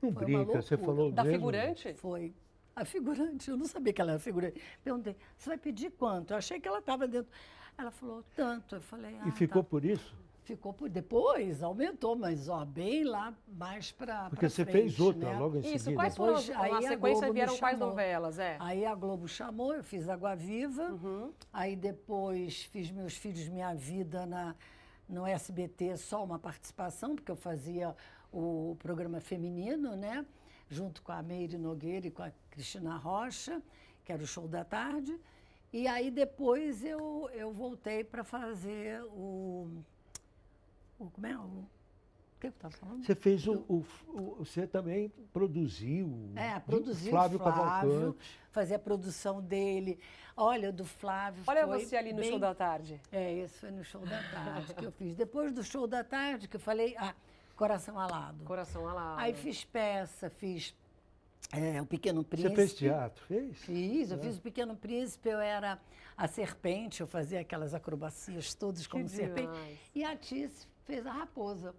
[0.00, 1.38] Não Foi uma brinca, você falou Da mesmo?
[1.38, 1.94] figurante?
[1.94, 2.32] Foi.
[2.76, 4.62] A figurante, eu não sabia que ela era figurante.
[4.84, 6.32] Perguntei, você vai pedir quanto?
[6.32, 7.30] Eu achei que ela estava dentro.
[7.76, 8.76] Ela falou, tanto.
[8.76, 9.68] Eu falei, ah, E ficou tá.
[9.68, 10.14] por isso?
[10.48, 15.38] Ficou por depois, aumentou, mas ó, bem lá mais para Porque você fez outra né?
[15.38, 15.94] logo em Isso, seguida.
[15.94, 17.88] quais foram Depois, as, aí na a sequência Globo vieram quais chamou.
[17.90, 18.56] novelas, é?
[18.58, 20.84] Aí a Globo chamou, eu fiz Água Viva.
[20.84, 21.34] Uhum.
[21.52, 24.56] Aí depois fiz Meus Filhos Minha Vida na,
[25.06, 27.94] no SBT, só uma participação, porque eu fazia
[28.32, 30.24] o programa feminino, né?
[30.70, 33.62] Junto com a Meire Nogueira e com a Cristina Rocha,
[34.02, 35.14] que era o show da tarde.
[35.70, 39.84] E aí depois eu, eu voltei para fazer o,
[40.98, 41.10] o.
[41.10, 41.36] Como é?
[41.36, 41.66] O, o
[42.40, 43.04] que eu estava falando?
[43.04, 46.30] Você fez o, o- o- Você também produziu.
[46.36, 48.40] É, produziu Flávio, o Flávio, Cavalcante.
[48.50, 49.98] fazia a produção dele.
[50.36, 53.00] Olha, do Flávio Olha foi você ali no bem- show da tarde.
[53.10, 55.16] É, esse foi no show da tarde que eu fiz.
[55.16, 57.12] Depois do show da tarde que eu falei, ah,
[57.56, 58.44] Coração Alado.
[58.44, 59.20] Coração alado.
[59.20, 60.72] Aí fiz peça, fiz
[61.52, 62.50] é, O Pequeno Príncipe.
[62.50, 63.24] Você fez teatro?
[63.26, 63.58] Fez?
[63.58, 65.76] Fiz, eu fiz O Pequeno Príncipe, eu era
[66.16, 69.48] a serpente, eu fazia aquelas acrobacias todas como serpente.
[69.48, 69.78] demais.
[69.92, 71.74] E a Tice fez a raposa.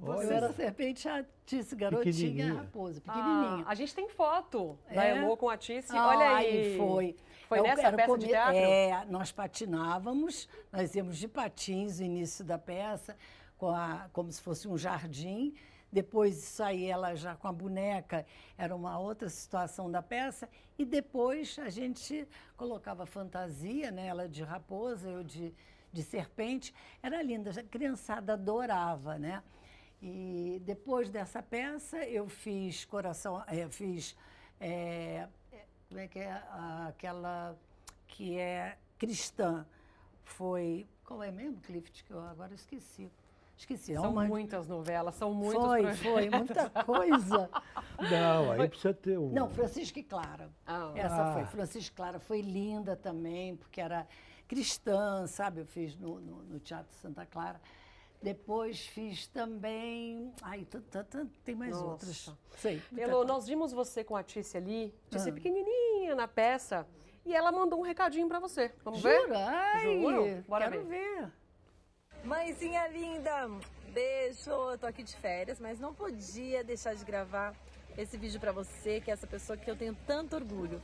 [0.00, 0.24] Olha.
[0.26, 2.54] Eu era a serpente, a Tice garotinha, Pequenininha.
[2.54, 3.64] raposa, Ah, pequenininha.
[3.66, 5.16] a gente tem foto da É?
[5.16, 5.96] Elo com a Tice.
[5.96, 6.76] Ah, Olha aí.
[6.76, 7.16] foi.
[7.48, 8.56] Foi o- nessa peça de come- teatro?
[8.56, 13.16] É, nós patinávamos, nós íamos de patins no início da peça,
[13.56, 15.54] com a- como se fosse um jardim.
[15.90, 18.26] Depois disso aí, ela já com a boneca,
[18.58, 20.48] era uma outra situação da peça.
[20.78, 24.06] E depois a gente colocava fantasia, né?
[24.06, 25.54] ela de raposa, eu de,
[25.92, 26.74] de serpente.
[27.02, 29.42] Era linda, a criançada adorava, né?
[30.00, 34.16] E depois dessa peça, eu fiz Coração, eh, fiz
[34.60, 35.28] eh,
[35.88, 36.42] como é que é
[36.88, 37.56] aquela
[38.08, 39.66] que é cristã?
[40.24, 42.02] Foi qual é mesmo, Clift?
[42.02, 43.10] Que eu agora esqueci.
[43.62, 43.92] Esqueci.
[43.92, 46.02] é São uma- muitas novelas, são muitos Foi, projetos.
[46.02, 47.50] foi, muita coisa.
[48.10, 49.30] Não, aí precisa ter um.
[49.32, 50.50] Não, Francisca e Clara.
[50.66, 50.90] Ah.
[50.96, 51.32] Essa Ah.
[51.34, 51.44] foi.
[51.46, 54.06] Francisca e Clara foi linda também, porque era
[54.48, 55.60] cristã, sabe?
[55.60, 57.60] Eu fiz no, no- no Teatro Santa Clara.
[58.20, 60.32] Depois fiz também.
[60.42, 60.66] Ai,
[61.44, 61.84] tem mais Nossa.
[61.86, 62.34] outras.
[62.58, 62.82] Sei.
[63.20, 63.32] coisa.
[63.32, 65.32] nós vimos você com a Tice ali, Tice Ah.
[65.32, 66.86] pequenininha na peça,
[67.24, 68.72] e ela mandou um recadinho pra você.
[68.84, 69.20] Vamos ver?
[69.22, 69.38] Jura?
[69.46, 70.44] Ai, Juro?
[70.48, 71.20] Bora quero ver.
[71.20, 71.32] ver.
[72.24, 73.48] Mãezinha linda,
[73.92, 74.50] beijo.
[74.50, 77.52] Eu tô aqui de férias, mas não podia deixar de gravar
[77.98, 80.80] esse vídeo pra você, que é essa pessoa que eu tenho tanto orgulho.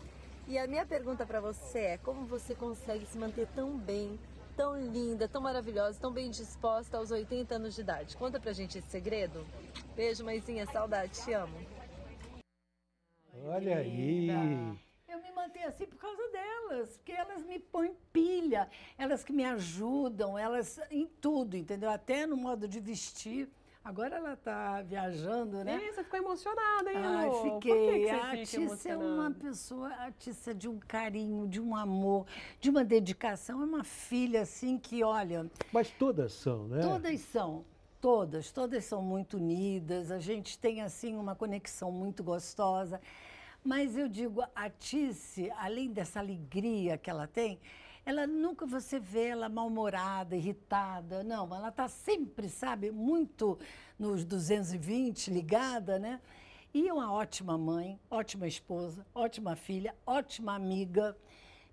[0.49, 4.19] E a minha pergunta pra você é: como você consegue se manter tão bem,
[4.57, 8.17] tão linda, tão maravilhosa, tão bem disposta aos 80 anos de idade?
[8.17, 9.47] Conta pra gente esse segredo.
[9.95, 11.57] Beijo, mãezinha, saudade, te amo.
[13.45, 14.29] Olha aí.
[15.49, 20.79] Mantenho assim por causa delas, porque elas me põem pilha, elas que me ajudam, elas
[20.91, 21.89] em tudo, entendeu?
[21.89, 23.49] Até no modo de vestir.
[23.83, 25.81] Agora ela está viajando, né?
[25.83, 27.41] Ih, você ficou emocionada, hein, Ai, Elo?
[27.41, 28.05] Por que fiquei.
[28.05, 32.27] que a Tícia é uma pessoa, a Tícia é de um carinho, de um amor,
[32.61, 33.63] de uma dedicação.
[33.63, 36.83] É uma filha, assim, que, olha, Mas todas são, né?
[36.83, 37.65] Todas são,
[37.99, 40.11] todas, todas são muito unidas.
[40.11, 43.01] A gente tem assim uma conexão muito gostosa.
[43.69, 47.61] Mas eu digo, a Tice, além dessa alegria que ela tem,
[48.03, 51.23] ela nunca você vê ela mal-humorada, irritada.
[51.23, 53.59] Não, ela está sempre, sabe, muito
[53.99, 56.19] nos 220, ligada, né?
[56.73, 61.15] E é uma ótima mãe, ótima esposa, ótima filha, ótima amiga.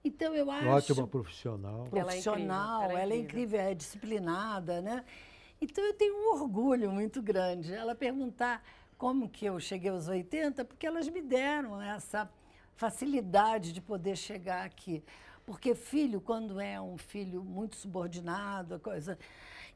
[0.03, 0.67] Então eu acho.
[0.67, 1.75] Ótima profissional.
[1.75, 3.43] Ela é Profissional, incrível, ela é ela é incrível.
[3.45, 5.05] incrível, é disciplinada, né?
[5.61, 7.73] Então eu tenho um orgulho muito grande.
[7.73, 8.61] Ela perguntar
[8.97, 12.29] como que eu cheguei aos 80, porque elas me deram essa
[12.75, 15.03] facilidade de poder chegar aqui.
[15.45, 19.17] Porque filho, quando é um filho muito subordinado, coisa,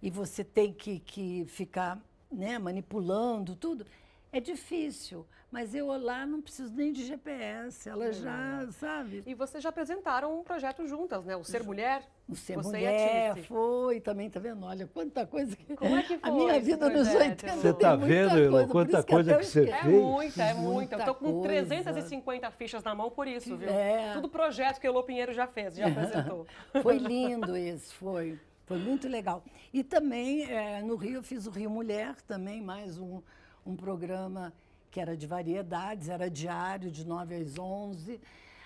[0.02, 2.00] e você tem que, que ficar
[2.32, 3.86] né, manipulando tudo,
[4.32, 5.26] é difícil.
[5.52, 9.24] Mas eu lá não preciso nem de GPS, ela já, sabe?
[9.26, 11.36] E vocês já apresentaram um projeto juntas, né?
[11.36, 12.04] O Ser Mulher.
[12.28, 13.48] O ser Você mulher, e a Tice.
[13.48, 14.64] foi, também, tá vendo?
[14.64, 15.76] Olha, quanta coisa que...
[15.76, 17.62] Como é que A foi minha esse vida nos projeto, 80 Elô?
[17.62, 19.64] Você tá tem muita vendo, Elô, coisa, por quanta isso coisa até que eu você
[19.64, 19.80] esqueço.
[19.80, 20.04] É fez?
[20.04, 20.70] muita, é muita.
[20.70, 21.48] Muita Eu tô com coisa.
[21.48, 23.68] 350 fichas na mão por isso, viu?
[23.68, 24.14] É.
[24.14, 26.46] Tudo projeto que o Elô Pinheiro já fez, já apresentou.
[26.84, 28.40] Foi lindo esse, foi.
[28.68, 29.44] Foi muito legal.
[29.74, 33.20] E também, eh, no Rio, eu fiz o Rio Mulher também, mais um,
[33.66, 34.54] um programa
[34.92, 38.20] que era de variedades, era diário, de 9 às 11.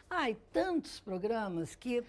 [0.09, 2.03] Ai, tantos programas que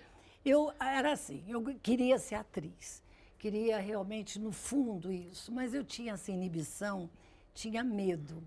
[0.44, 3.02] eu era assim, eu queria ser atriz,
[3.38, 7.08] queria realmente, no fundo, isso, mas eu tinha essa inibição,
[7.54, 8.42] tinha medo.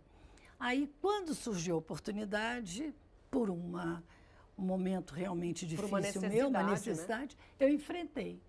[0.60, 2.94] Aí, quando surgiu a oportunidade,
[3.30, 4.04] por uma,
[4.58, 7.44] um momento realmente difícil uma meu, uma necessidade, né?
[7.60, 8.42] eu enfrentei.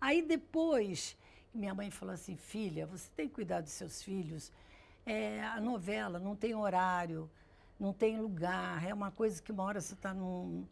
[0.00, 1.16] Aí depois,
[1.52, 4.52] minha mãe falou assim, filha, você tem que cuidar dos seus filhos.
[5.06, 7.30] É, a novela não tem horário,
[7.78, 10.66] não tem lugar, é uma coisa que uma hora você está num,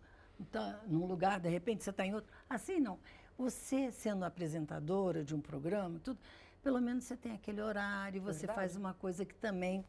[0.50, 2.30] tá num lugar, de repente você está em outro.
[2.48, 2.98] Assim não.
[3.36, 6.18] Você sendo apresentadora de um programa, tudo,
[6.62, 8.58] pelo menos você tem aquele horário, você Verdade.
[8.58, 9.84] faz uma coisa que também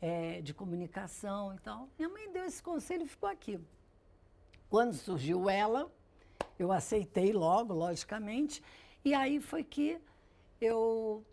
[0.00, 1.88] é de comunicação e tal.
[1.96, 3.60] Minha mãe deu esse conselho e ficou aqui.
[4.68, 5.90] Quando surgiu ela,
[6.58, 8.62] eu aceitei logo, logicamente,
[9.04, 10.00] e aí foi que
[10.60, 11.24] eu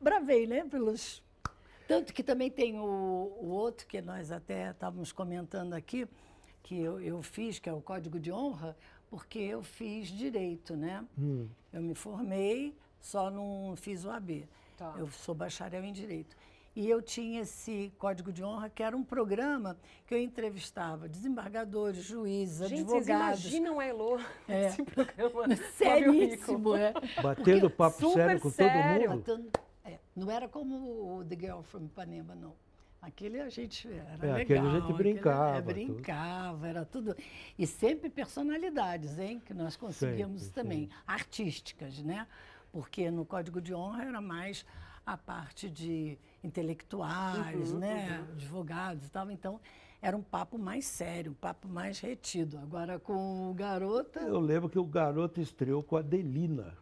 [0.00, 1.21] bravei, né, pelos...
[1.92, 6.06] Tanto que também tem o, o outro que nós até estávamos comentando aqui,
[6.62, 8.76] que eu, eu fiz, que é o Código de Honra,
[9.10, 11.04] porque eu fiz direito, né?
[11.18, 11.48] Hum.
[11.72, 14.48] Eu me formei, só não fiz o AB.
[14.76, 14.94] Tá.
[14.96, 16.34] Eu sou bacharel em Direito.
[16.74, 19.76] E eu tinha esse Código de Honra, que era um programa
[20.06, 23.40] que eu entrevistava desembargadores, juízes, Gente, vocês advogados.
[23.44, 24.62] imaginam a Elô É.
[24.64, 25.54] nesse programa?
[25.76, 26.94] Seríssimo, é.
[27.22, 29.20] Batendo papo super sério com sério.
[29.22, 29.52] todo mundo.
[29.54, 29.71] É,
[30.14, 32.54] não era como o The Girl from Ipanema, não.
[33.00, 34.36] Aquele a gente era É, legal.
[34.36, 35.72] aquele a gente brincava, é, tudo.
[35.74, 37.16] brincava, era tudo.
[37.58, 39.42] E sempre personalidades, hein?
[39.44, 40.90] Que nós conseguíamos Sempre, também.
[41.06, 42.28] Artísticas, né?
[42.70, 44.64] Porque no Código de Honra era mais
[45.04, 48.24] a parte de intelectuais, Uhum, né?
[48.32, 49.30] Advogados e tal.
[49.30, 49.60] Então,
[50.00, 52.58] era um papo mais sério, um papo mais retido.
[52.58, 56.76] Agora, com o Garota, Eu lembro que o garoto estreou com a Adelina.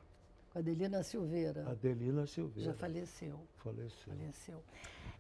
[0.61, 2.71] Adelina Silveira, Adelina Silveira.
[2.73, 3.41] já faleceu.
[3.57, 4.13] Faleceu.
[4.15, 4.63] Faleceu.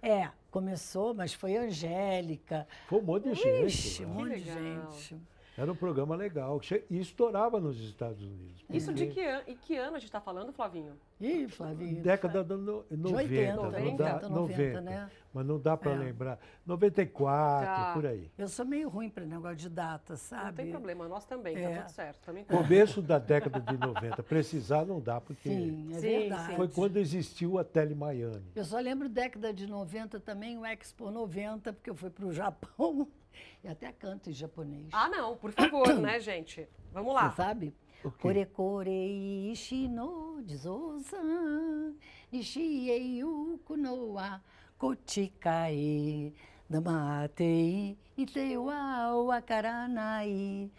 [0.02, 2.66] É, começou, mas foi Angélica.
[2.88, 3.66] Foi um monte de gente.
[3.66, 4.14] Ixi, um lá.
[4.14, 4.92] monte de legal.
[4.92, 5.20] gente.
[5.60, 6.58] Era um programa legal.
[6.88, 8.64] E estourava nos Estados Unidos.
[8.70, 9.42] Isso de que, an...
[9.46, 10.94] e que ano a gente está falando, Flavinho?
[11.20, 12.00] Ih, Flavinho.
[12.02, 15.10] Década de no- 90, 80, não 90, dá, 90, né?
[15.34, 15.98] Mas não dá para É.
[15.98, 16.38] lembrar.
[16.64, 17.92] 94, Tá.
[17.92, 18.30] por aí.
[18.38, 20.44] Eu sou meio ruim para negócio de data, sabe?
[20.46, 21.74] Não tem problema, nós também, É.
[21.76, 22.20] tá tudo certo.
[22.24, 24.22] Também Começo da década de 90.
[24.22, 26.56] Precisar não dá, porque Sim, é Sim, verdade.
[26.56, 28.42] foi quando existiu a Tele Miami.
[28.54, 32.32] Eu só lembro década de 90 também, o Expo 90, porque eu fui para o
[32.32, 33.06] Japão
[33.62, 34.88] e até canto em japonês.
[34.92, 36.68] Ah, não, por favor, né, gente?
[36.92, 37.30] Vamos lá.
[37.30, 37.74] Você sabe?
[38.22, 41.94] Kore kore ishi no jizozan,
[42.32, 44.40] nishiei uku no wa
[44.78, 46.32] kochikae,
[46.68, 50.70] damatei ite wa wakaranai,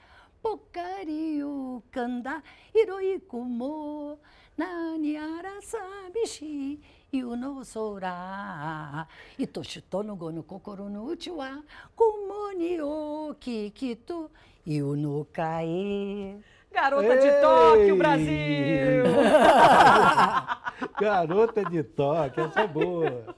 [0.41, 2.41] pokari u kanda
[2.73, 4.17] hiroiku mo,
[4.57, 6.79] nani arasabishi,
[7.13, 9.05] iu no sora,
[9.37, 11.61] itoshito no go no kokoro no uchi wa,
[11.95, 14.29] kumo ni o kikitu,
[14.65, 16.37] iu no kae.
[16.71, 17.41] Garota de Ei!
[17.41, 19.03] Tóquio, Brasil!
[21.01, 23.35] Garota de toque, essa é boa.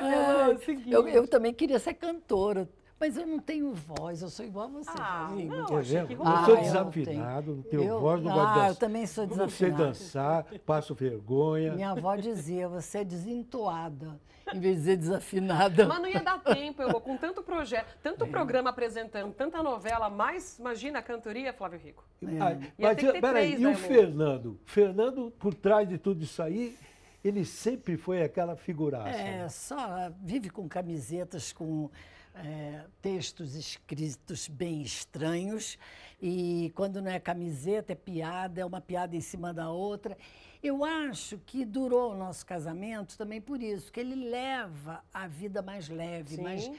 [0.00, 0.90] Ah, É o seguinte.
[0.90, 2.68] eu, eu também queria ser cantora,
[3.04, 6.06] mas eu não tenho voz, eu sou igual a você, Ah, não, Quer ver?
[6.06, 6.22] que Eu.
[6.24, 8.68] Ah, sou eu desafinado, não tenho Eu- voz, não ah, gosto de dançar.
[8.70, 11.74] eu também sou Não sei dançar, passo vergonha.
[11.74, 14.18] Minha avó dizia, você é desentoada,
[14.54, 15.86] em vez de dizer desafinada.
[15.86, 20.58] Mas não ia dar tempo, Elô, com tanto projeto, tanto programa apresentando, tanta novela, mais,
[20.58, 22.02] imagina a cantoria, Flávio Rico.
[22.40, 23.86] Ah, Ia mas ter que ter peraí, três, e né, o amor?
[23.86, 24.60] Fernando?
[24.64, 26.74] Fernando, por trás de tudo isso aí,
[27.22, 29.10] ele sempre foi aquela figuraça.
[29.10, 29.48] É, né?
[29.50, 31.90] só vive com camisetas com
[32.34, 35.78] é, textos escritos bem estranhos.
[36.20, 40.16] E quando não é camiseta, é piada, é uma piada em cima da outra.
[40.62, 45.60] Eu acho que durou o nosso casamento também por isso, que ele leva a vida
[45.60, 46.42] mais leve, Sim.
[46.42, 46.70] mais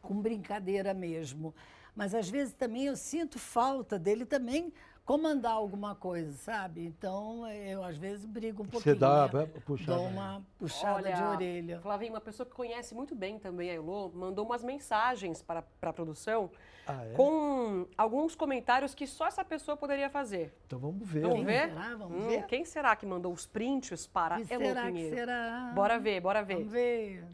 [0.00, 1.54] com brincadeira mesmo.
[1.94, 4.72] Mas às vezes também eu sinto falta dele também
[5.04, 6.84] comandar alguma coisa, sabe?
[6.84, 8.94] Então eu às vezes brigo um pouquinho.
[8.94, 9.40] Você dá né?
[9.40, 11.80] uma puxada, Dou uma puxada de orelha.
[11.80, 15.90] Flavinho, uma pessoa que conhece muito bem também a Elô, mandou umas mensagens para, para
[15.90, 16.50] a produção
[16.86, 17.12] Ah, é?
[17.14, 20.54] com alguns comentários que só essa pessoa poderia fazer.
[20.66, 21.20] Então vamos ver.
[21.22, 21.68] Vamos Quem ver?
[21.68, 21.96] será?
[21.96, 22.46] Vamos Hum, ver?
[22.46, 25.72] Quem será que mandou os prints para Que Elô será que será?
[25.74, 26.56] Bora ver, bora ver.
[26.56, 27.24] Vamos ver.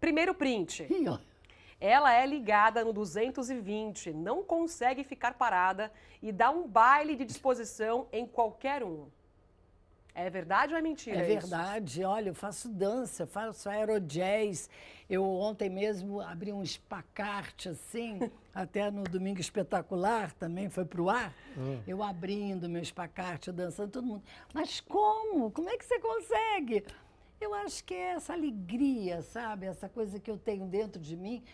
[0.00, 0.84] Primeiro print.
[0.88, 1.18] Ih, ó.
[1.80, 8.06] Ela é ligada no 220, não consegue ficar parada e dá um baile de disposição
[8.12, 9.06] em qualquer um.
[10.12, 11.46] É verdade ou é mentira É isso?
[11.48, 12.02] verdade.
[12.02, 14.68] Olha, eu faço dança, eu faço aerojazz.
[15.08, 18.18] Eu ontem mesmo abri um espacarte assim,
[18.52, 21.32] até no Domingo Espetacular também foi pro ar.
[21.86, 24.24] Eu abrindo meu espacarte, dançando, todo mundo.
[24.52, 25.52] Mas como?
[25.52, 26.84] Como é que você consegue?
[27.40, 29.66] Eu acho que é essa alegria, sabe?
[29.66, 31.44] Essa coisa que eu tenho dentro de mim,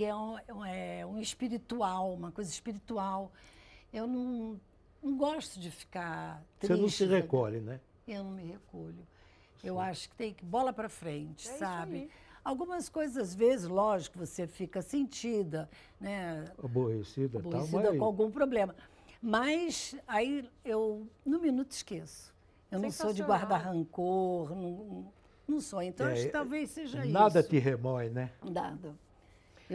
[0.00, 3.30] que é um, é um espiritual, uma coisa espiritual.
[3.92, 4.58] Eu não,
[5.02, 6.74] não gosto de ficar triste.
[6.74, 7.12] Você não se sabe?
[7.16, 7.78] recolhe, né?
[8.08, 9.06] Eu não me recolho.
[9.62, 12.08] Eu acho que tem que bola para frente, É sabe?
[12.42, 15.68] Algumas coisas, às vezes, lógico, você fica sentida,
[16.00, 16.46] né?
[16.64, 18.74] Aborrecida, e tal, Aborrecida mas com algum problema.
[19.20, 22.32] Mas aí eu, no minuto, esqueço.
[22.70, 25.12] Eu não sou de guardar rancor, não,
[25.46, 25.82] não sou.
[25.82, 27.50] Então, É, acho que talvez seja nada isso.
[27.50, 28.30] te remói, né?
[28.42, 28.96] Nada.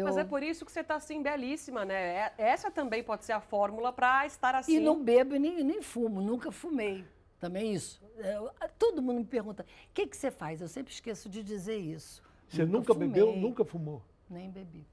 [0.04, 1.96] Mas Eu- é por isso que você está assim belíssima, né?
[1.96, 4.78] É- Essa também pode ser a fórmula para estar assim.
[4.78, 7.06] E não bebo e nem, nem fumo, nunca fumei.
[7.40, 8.02] Também isso.
[8.18, 10.62] Eu- todo mundo me pergunta, o que, que você faz?
[10.62, 12.24] Eu sempre esqueço de dizer isso.
[12.48, 13.42] Você nunca, bebeu, fumei.
[13.42, 14.02] nunca fumou.
[14.30, 14.86] Nem bebi.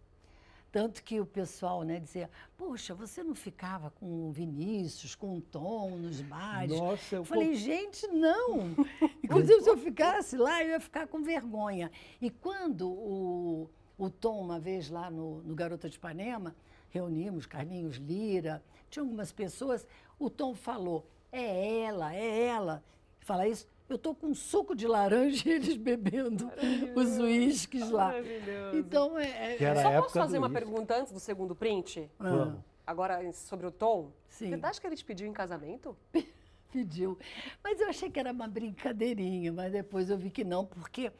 [0.70, 5.40] Tanto que o pessoal né, dizia, poxa, você não ficava com o Vinícius, com o
[5.42, 6.78] Tom nos bares?
[6.78, 8.70] Nossa, eu eu falei, gente, não.
[9.22, 11.90] Inclusive, se eu ficasse lá, eu ia ficar com vergonha.
[12.22, 13.68] E quando o,
[14.02, 16.56] o Tom, uma vez lá no, no Garota de Ipanema,
[16.90, 18.60] reunimos Carlinhos Lira,
[18.90, 19.86] tinha algumas pessoas,
[20.18, 22.82] o Tom falou, é ela, é ela.
[23.20, 26.50] Fala isso, eu estou com suco de laranja e eles bebendo
[26.96, 28.06] os uísques lá.
[28.08, 28.76] Maravilhoso.
[28.76, 30.64] Então, é, é- Que era a Só posso fazer uma uísque.
[30.64, 32.10] pergunta antes do segundo print?
[32.18, 32.60] Ah, Vamos.
[32.84, 34.10] Agora sobre o Tom?
[34.28, 34.50] Sim.
[34.50, 35.96] Verdade que ele te pediu em casamento?
[36.72, 37.16] pediu.
[37.62, 41.12] Mas eu achei que era uma brincadeirinha, mas depois eu vi que não, porque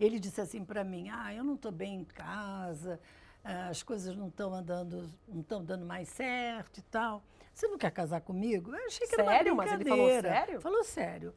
[0.00, 2.98] ele disse assim para mim: ah, eu não estou bem em casa,
[3.44, 7.22] ah, as coisas não estão andando, não estão dando mais certo e tal.
[7.52, 8.74] Você não quer casar comigo?
[8.74, 9.52] Eu achei que era Sério?
[9.52, 10.28] uma Mas ele brincadeira.
[10.28, 10.60] falou sério?
[10.60, 11.34] Falou sério.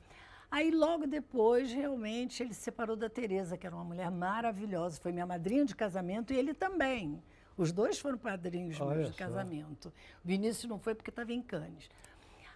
[0.49, 5.12] Aí logo depois, realmente, ele se separou da Tereza, que era uma mulher maravilhosa, foi
[5.12, 7.21] minha madrinha de casamento e ele também.
[7.58, 9.89] Os dois foram padrinhos Olha meus de casamento.
[10.23, 11.89] O Vinícius não foi porque estava em Cannes.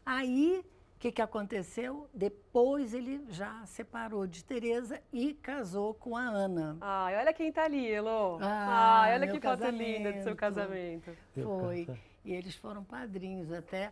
[0.06, 0.64] Aí,
[0.98, 2.10] o que, que aconteceu?
[2.12, 6.76] Depois ele já separou de Tereza e casou com a Ana.
[6.82, 8.40] Ai, olha quem tá ali, Elô.
[8.42, 11.16] Ah, Ai, olha que foto linda do seu casamento.
[11.36, 11.62] casamento.
[11.62, 11.88] Foi.
[12.26, 13.92] E eles foram padrinhos até.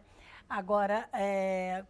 [0.50, 1.86] Agora, é,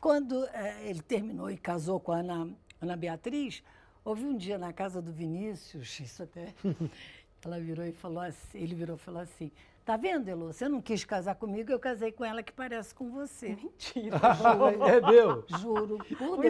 [0.00, 2.48] quando é, ele terminou e casou com a Ana,
[2.80, 3.64] Ana Beatriz,
[4.04, 6.54] houve um dia na casa do Vinícius, isso até.
[7.44, 9.50] Ela virou e falou assim, ele virou e falou assim:
[9.84, 10.52] Tá vendo, Elô?
[10.52, 13.48] Você não quis casar comigo, eu casei com ela que parece com você.
[13.48, 14.16] Mentira.
[14.88, 15.44] é meu.
[15.58, 15.98] Juro.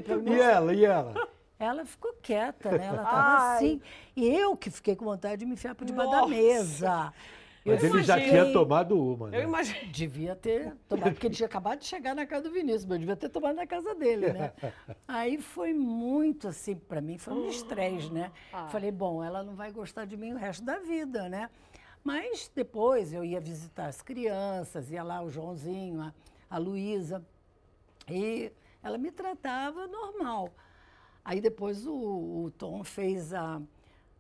[0.03, 1.15] Pelo E ela, e ela?
[1.59, 2.87] ela ficou quieta, né?
[2.87, 3.57] Ela estava Ai.
[3.57, 3.83] assim.
[4.15, 7.15] E eu que fiquei com vontade de me enfiar por debaixo da Nossa.
[7.65, 7.87] Mesa.
[7.87, 9.39] Eu Mas ele já fiquei- tinha tomado uma, né?
[9.39, 9.93] Eu imagino.
[9.93, 12.99] Devia ter tomado, porque ele tinha acabado de chegar na casa do Vinícius, mas eu
[13.01, 14.53] devia ter tomado na casa dele, né?
[15.07, 18.33] Aí foi muito assim, para mim foi um estresse, né?
[18.53, 18.69] Ah.
[18.69, 21.49] Falei, bom, ela não vai gostar de mim o resto da vida, né?
[22.05, 26.13] Mas depois eu ia visitar as crianças, ia lá o Joãozinho, a,
[26.51, 27.25] a Luísa,
[28.11, 28.51] e
[28.83, 30.49] ela me tratava normal.
[31.25, 31.93] Aí depois o,
[32.47, 33.63] o Tom fez a,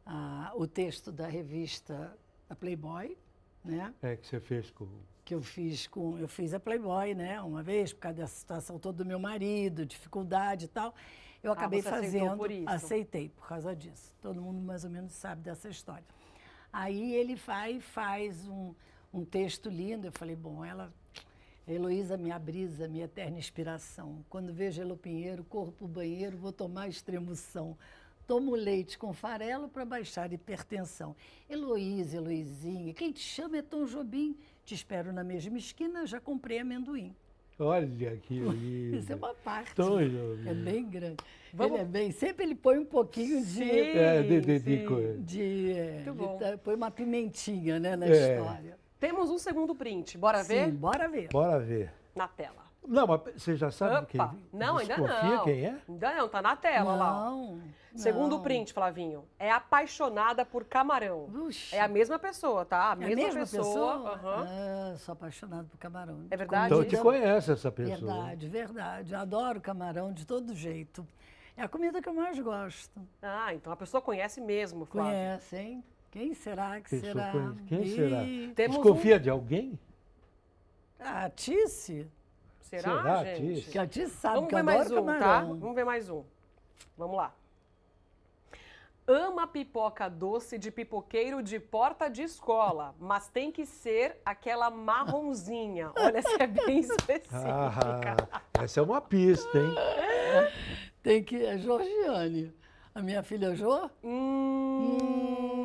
[0.06, 2.16] a- o texto da revista
[2.48, 3.16] da Playboy,
[3.64, 3.94] né?
[4.02, 4.86] É que você fez com.
[5.24, 8.78] que eu fiz com eu fiz a Playboy, né, uma vez por causa da situação
[8.78, 10.94] toda do meu marido, dificuldade e tal.
[11.42, 12.68] Eu acabei Ah, você aceitou fazendo, por isso.
[12.68, 14.14] aceitei por causa disso.
[14.20, 16.04] Todo mundo mais ou menos sabe dessa história.
[16.72, 18.74] Aí ele vai e faz um,
[19.12, 20.06] um texto lindo.
[20.06, 20.92] Eu falei, bom, ela
[21.66, 24.24] Heloísa, minha brisa, minha eterna inspiração.
[24.28, 27.76] Quando vejo Elo Pinheiro, corro pro banheiro, vou tomar extremoção.
[28.26, 31.14] Tomo leite com farelo para baixar hipertensão.
[31.50, 34.36] Heloísa, Heloizinha, quem te chama é Tom Jobim.
[34.64, 37.14] Te espero na mesma esquina, já comprei amendoim.
[37.58, 38.54] Olha que lindo.
[38.96, 39.74] Isso é uma parte.
[39.74, 40.64] Tão É lindo.
[40.64, 41.16] bem grande.
[41.52, 42.10] Vamos- Ele é bem.
[42.12, 43.46] Sempre ele põe um pouquinho de.
[43.52, 46.38] Sim, É, de, de, de de, é, Muito de bom.
[46.38, 48.36] tá- põe uma pimentinha né, na É.
[48.38, 48.78] história.
[48.98, 50.16] Temos um segundo print.
[50.16, 50.66] Bora ver?
[50.66, 51.28] Sim, bora ver.
[51.28, 51.92] Bora ver.
[52.14, 52.61] Na tela.
[52.86, 54.06] Não, mas você já sabe Opa.
[54.06, 54.44] quem?
[54.52, 55.44] Não, ainda não.
[55.44, 55.78] quem é?
[55.88, 57.12] Ainda não, tá na tela lá.
[57.28, 57.30] ó.
[57.30, 57.60] Não.
[57.94, 58.42] Segundo não.
[58.42, 59.24] print, Flavinho.
[59.38, 61.26] É apaixonada por camarão.
[61.26, 61.76] Uxi.
[61.76, 62.88] É a mesma pessoa, tá?
[62.88, 64.12] A É a mesma, pessoa?
[64.14, 64.46] aham.
[64.48, 66.24] Ah, sou apaixonada por camarão.
[66.30, 66.72] É verdade?
[66.72, 67.02] Então te Isso.
[67.02, 68.14] conhece essa pessoa.
[68.14, 69.12] Verdade, verdade.
[69.14, 71.06] Eu adoro camarão de todo jeito.
[71.56, 72.98] É a comida que eu mais gosto.
[73.20, 75.12] Ah, então a pessoa conhece mesmo, Flávio.
[75.12, 75.84] Conhece, hein?
[76.10, 77.30] Quem será que Pessoa será?
[77.32, 77.62] conhece.
[77.66, 78.20] Quem Ih, será?
[78.54, 79.78] Temos um- Desconfia de alguém?
[80.98, 82.06] A Tice?
[82.72, 83.54] Será, Será, gente?
[83.56, 83.70] Tice?
[83.70, 85.40] Que a sabe Vamos que ver mais um, tá?
[85.42, 86.24] Vamos ver mais um.
[86.96, 87.34] Vamos lá.
[89.06, 95.92] Ama pipoca doce de pipoqueiro de porta de escola, mas tem que ser aquela marronzinha.
[95.98, 98.16] Olha, essa é bem específica.
[98.32, 99.74] Ah, essa é uma pista, hein?
[101.02, 101.44] Tem que...
[101.44, 102.54] É Georgiane.
[102.94, 103.90] A minha filha Jo?
[104.02, 104.96] Hum...
[105.02, 105.61] Hum,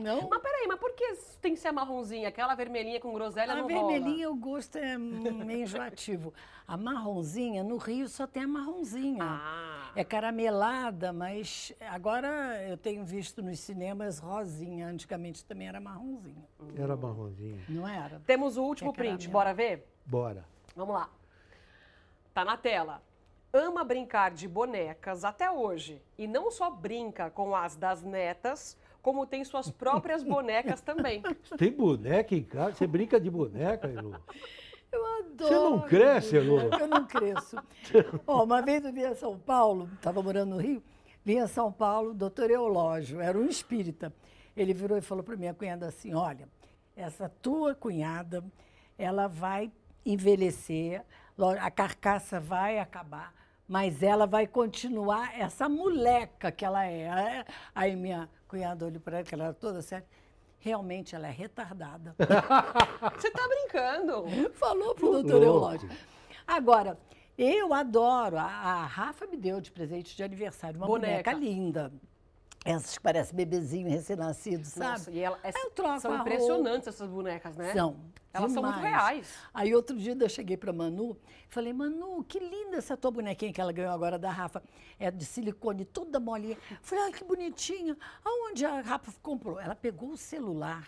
[0.00, 0.28] não?
[0.28, 1.04] Mas peraí, mas por que
[1.40, 2.28] tem que ser a marronzinha?
[2.28, 6.32] Aquela vermelhinha com groselha A não vermelhinha o gosto é meio enjoativo.
[6.66, 9.22] A marronzinha, no Rio só tem a marronzinha.
[9.22, 9.40] rola?
[9.42, 14.86] Ah, É caramelada, mas agora eu tenho visto nos cinemas rosinha.
[14.88, 16.44] Antigamente também era marronzinha.
[16.76, 17.60] Era marronzinho.
[17.68, 18.20] Não era?
[18.26, 19.86] temos o último É print, bora ver?
[20.06, 20.44] Bora.
[20.74, 21.08] Vamos lá.
[22.32, 23.02] Tá na tela.
[23.52, 26.00] Ama brincar de bonecas até hoje.
[26.16, 31.22] E não só brinca com as das netas, como tem suas próprias bonecas também.
[31.56, 32.76] Tem boneca em casa?
[32.76, 34.14] Você brinca de boneca, Elu?
[34.92, 35.36] Eu adoro.
[35.38, 36.60] Você não cresce, Elô?
[36.60, 37.56] Eu não cresço.
[38.26, 40.82] Ó, uma vez eu vim a São Paulo, estava morando no Rio,
[41.24, 44.12] vim a São Paulo, doutor Eulógio, era um espírita.
[44.56, 46.48] Ele virou e falou para minha cunhada assim, olha,
[46.96, 48.44] essa tua cunhada,
[48.98, 49.70] ela vai
[50.04, 51.04] envelhecer,
[51.60, 53.32] a carcaça vai acabar,
[53.66, 57.44] mas ela vai continuar essa moleca que ela é.
[57.74, 60.04] Aí minha cunhada olhou para ela, que ela era toda séria,
[60.58, 62.14] realmente ela é retardada.
[63.16, 64.24] Você tá brincando?
[64.54, 65.44] Falou pro doutor louco.
[65.46, 65.88] Eulógio.
[66.46, 66.98] Agora,
[67.38, 71.30] eu adoro, a, a Rafa me deu de presente de aniversário uma Boneca.
[71.30, 71.92] boneca, linda.
[72.64, 74.90] Essas que parecem bebezinho recém-nascido, sabe?
[74.90, 77.72] Nossa, e ela, Aí eu troco são impressionantes essas bonecas, né?
[77.72, 77.96] São.
[78.32, 78.94] Elas são muito demais.
[78.94, 79.34] reais.
[79.52, 81.16] Aí outro dia eu cheguei para Manu
[81.48, 84.62] e falei, Manu, que linda essa tua bonequinha que ela ganhou agora da Rafa.
[84.98, 86.56] É de silicone, toda molinha.
[86.82, 87.96] Falei, ai, que bonitinha.
[88.24, 89.58] Aonde a Rafa comprou?
[89.58, 90.86] Ela pegou o celular,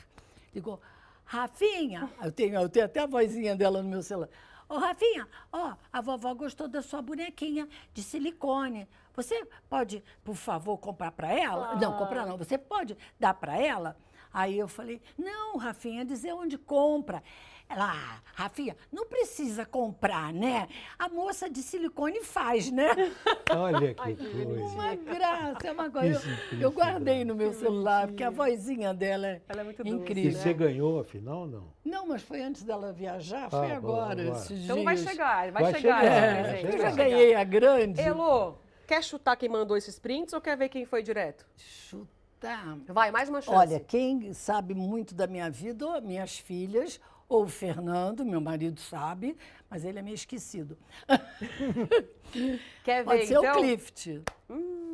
[0.55, 0.79] ligou,
[1.25, 4.29] Rafinha, eu tenho, eu tenho até a vozinha dela no meu celular.
[4.69, 8.87] Ô, Rafinha, ó, a vovó gostou da sua bonequinha de silicone.
[9.15, 11.77] Você pode, por favor, comprar para ela?
[11.77, 12.37] Não, comprar não.
[12.37, 13.97] Você pode dar para ela?
[14.33, 17.23] Aí eu falei, não, Rafinha, dizer onde compra.
[17.69, 20.69] Ela, ah, Rafinha, não precisa comprar, né?
[20.99, 22.89] A moça de silicone faz, né?
[23.55, 24.65] Olha que Ai, coisa.
[24.65, 26.21] Uma graça, é uma coisa.
[26.53, 29.97] Eu, eu guardei no meu celular, porque a vozinha dela é Ela é muito doce,
[29.97, 30.31] incrível.
[30.33, 31.73] E você ganhou, afinal, não?
[31.85, 34.39] Não, mas foi antes dela viajar, foi Ah, bom, agora, agora.
[34.39, 36.01] esses Então vai chegar, vai, Vai chegar.
[36.03, 36.91] chegar, vai presente, Eu chegar.
[36.91, 38.01] já ganhei a grande.
[38.01, 38.55] Elô,
[38.93, 41.47] quer chutar quem mandou esses prints ou quer ver quem foi direto?
[41.57, 42.77] Chutar.
[42.89, 43.57] Vai, mais uma chance.
[43.57, 48.79] Olha, quem sabe muito da minha vida, ou minhas filhas, ou o Fernando, meu marido
[48.79, 49.35] sabe,
[49.71, 50.77] mas ele é meio esquecido.
[52.85, 53.55] quer ver Pode ser então?
[53.55, 54.23] o Clift,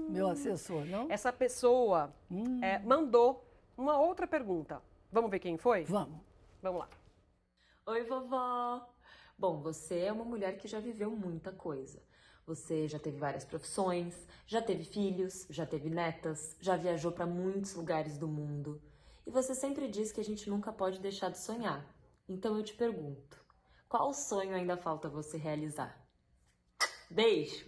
[0.09, 1.11] meu assessor, não?
[1.11, 2.63] Essa pessoa Hum.
[2.63, 3.45] é, mandou
[3.77, 4.81] uma outra pergunta.
[5.11, 5.83] Vamos ver quem foi?
[5.87, 6.21] Vamos.
[6.63, 6.89] Vamos lá.
[7.87, 8.89] Oi, vovó!
[9.37, 12.01] Bom, você é uma mulher que já viveu muita coisa.
[12.49, 17.75] Você já teve várias profissões, já teve filhos, já teve netas, já viajou para muitos
[17.75, 18.81] lugares do mundo.
[19.27, 21.87] E você sempre diz que a gente nunca pode deixar de sonhar.
[22.27, 23.37] Então eu te pergunto:
[23.87, 26.03] qual sonho ainda falta você realizar?
[27.11, 27.68] Beijo!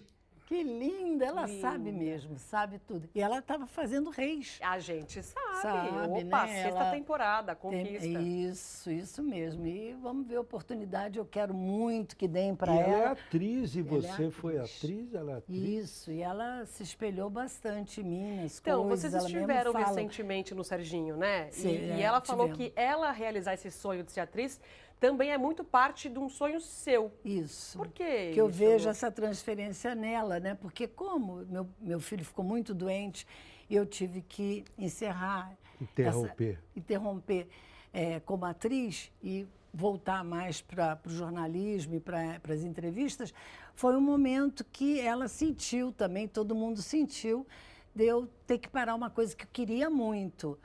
[0.50, 3.08] Que linda, ela sabe mesmo, sabe tudo.
[3.14, 4.58] E ela estava fazendo reis.
[4.60, 5.62] A gente sabe.
[5.62, 6.62] Sabe, Opa, né?
[6.64, 8.06] sexta Ela temporada, Tem- conquista.
[8.20, 9.64] Isso, isso mesmo.
[9.64, 11.20] E vamos ver a oportunidade.
[11.20, 13.10] Eu quero muito que deem E para ela é ela.
[13.12, 14.76] atriz e Ela é você foi atriz.
[14.78, 15.84] atriz, ela é atriz.
[15.84, 19.02] Isso, e ela se espelhou bastante em mim nas Então, coisas.
[19.02, 19.86] vocês ela estiveram fala.
[19.86, 21.48] recentemente no Serginho, né?
[21.50, 22.74] E- Sim, e, é, ela falou tivemos.
[22.74, 24.60] que ela realizar esse sonho de ser atriz
[25.00, 27.10] também é muito parte de um sonho seu.
[27.24, 27.78] Isso.
[27.78, 28.30] Por quê?
[28.34, 28.58] que eu isso?
[28.58, 30.54] vejo essa transferência nela, né?
[30.54, 33.26] Porque como meu, meu filho ficou muito doente,
[33.70, 36.50] eu tive que encerrar, Interromper.
[36.54, 37.48] essa- interromper
[37.92, 43.32] eh, como atriz e voltar mais para o jornalismo e para as entrevistas,
[43.74, 47.46] foi um momento que ela sentiu também, todo mundo sentiu,
[47.94, 50.58] de eu ter que parar uma coisa que eu queria muito.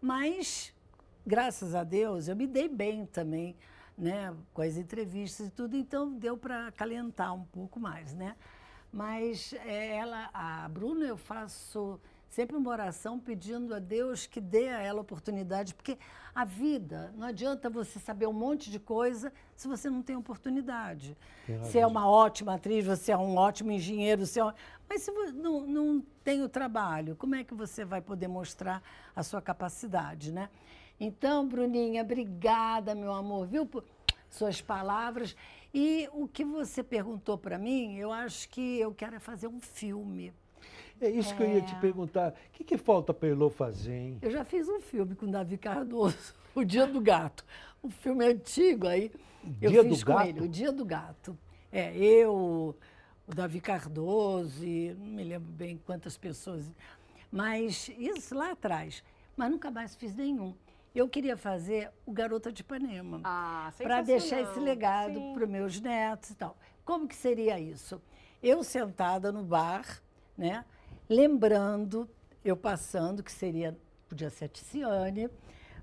[0.00, 0.74] Mas,
[1.26, 3.54] graças a Deus, eu me dei bem também
[3.96, 8.36] né, com as entrevistas e tudo, então deu para calentar um pouco mais, né?
[8.92, 14.68] Mas é, ela, a Bruna, eu faço sempre uma oração pedindo a Deus que dê
[14.68, 15.98] a ela oportunidade, porque
[16.34, 21.16] a vida, não adianta você saber um monte de coisa se você não tem oportunidade.
[21.62, 24.52] Você é uma ótima atriz, você é um ótimo engenheiro, você é um...
[24.88, 28.82] mas se você não, não tem o trabalho, como é que você vai poder mostrar
[29.14, 30.50] a sua capacidade, né?
[30.98, 33.84] Então, Bruninha, obrigada, meu amor, viu, por
[34.30, 35.36] suas palavras.
[35.74, 39.60] E o que você perguntou para mim, eu acho que eu quero é fazer um
[39.60, 40.32] filme.
[40.98, 41.78] É isso que eu ia te É.
[41.78, 42.30] perguntar.
[42.32, 44.18] O que, que falta para Elô fazer, hein?
[44.22, 47.44] Eu já fiz um filme com o Davi Cardoso, O Dia do Gato.
[47.84, 49.12] Um filme antigo aí.
[49.60, 50.28] Eu Dia fiz do com Gato?
[50.28, 51.38] ele, O Dia do Gato.
[51.70, 52.74] É, eu,
[53.28, 56.72] o Davi Cardoso, e não me lembro bem quantas pessoas.
[57.30, 59.04] Mas isso lá atrás.
[59.36, 60.54] Mas nunca mais fiz nenhum.
[60.96, 63.20] Eu queria fazer o Garota de Ipanema.
[63.22, 66.56] Ah, para deixar esse legado para os meus netos e tal.
[66.86, 68.00] Como que seria isso?
[68.42, 69.84] Eu sentada no bar,
[70.38, 70.64] né,
[71.06, 72.08] lembrando,
[72.42, 73.76] eu passando, que seria,
[74.08, 75.28] podia ser a Ticiane,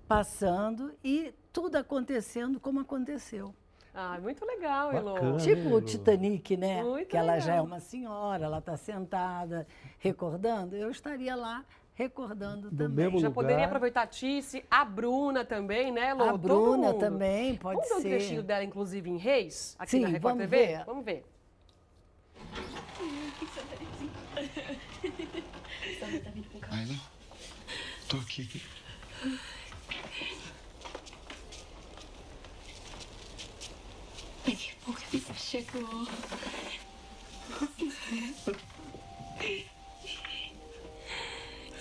[0.08, 3.54] passando e tudo acontecendo como aconteceu.
[3.94, 5.14] Ah, muito legal, Elô.
[5.14, 5.38] Bacana.
[5.38, 5.78] Tipo Elô?
[5.78, 6.84] o Titanic, né?
[6.84, 7.66] Muito que ela já é legal.
[7.66, 9.68] uma senhora, ela está sentada,
[10.00, 10.76] recordando.
[10.76, 11.64] Eu estaria lá
[11.96, 13.06] recordando Do também.
[13.06, 13.44] mesmo Já lugar.
[13.44, 16.24] poderia aproveitar a Tice, a Bruna também, né, Elô?
[16.24, 17.00] A Todo Bruna mundo.
[17.00, 18.10] também, pode Vamos ver um ser.
[18.10, 20.58] trechinho dela, inclusive, em Reis, aqui Sim, na Record vamos TV?
[20.58, 20.86] ver.
[20.86, 21.26] Vamos ver.
[26.72, 26.96] Ayla,
[28.08, 28.62] tô aqui.
[34.46, 36.08] Ai, que bom que você chegou.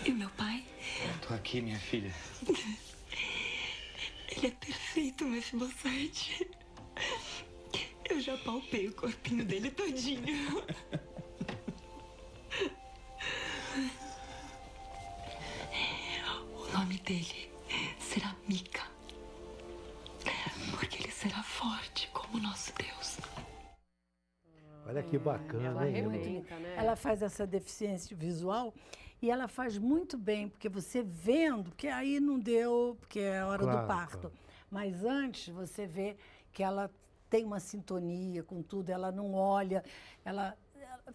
[0.05, 0.64] E o meu pai?
[1.26, 2.12] Tô aqui, minha filha.
[4.36, 5.24] Ele é perfeito,
[5.55, 6.30] Bossart.
[8.09, 10.22] Eu já palpei o corpinho dele todinho.
[16.53, 17.50] O nome dele
[17.98, 18.82] será Mika.
[20.78, 23.18] Porque ele será forte como o nosso Deus.
[24.86, 26.74] Olha que bacana, Ela hein, arrebenta, né?
[26.76, 28.74] Ela faz essa deficiência visual
[29.23, 33.47] e ela faz muito bem, porque você vendo, que aí não deu, porque é a
[33.47, 34.18] hora Claro, do parto.
[34.18, 34.37] claro.
[34.68, 36.16] Mas antes você vê
[36.53, 36.91] que ela
[37.31, 39.85] tem uma sintonia com tudo, ela não olha,
[40.25, 40.57] ela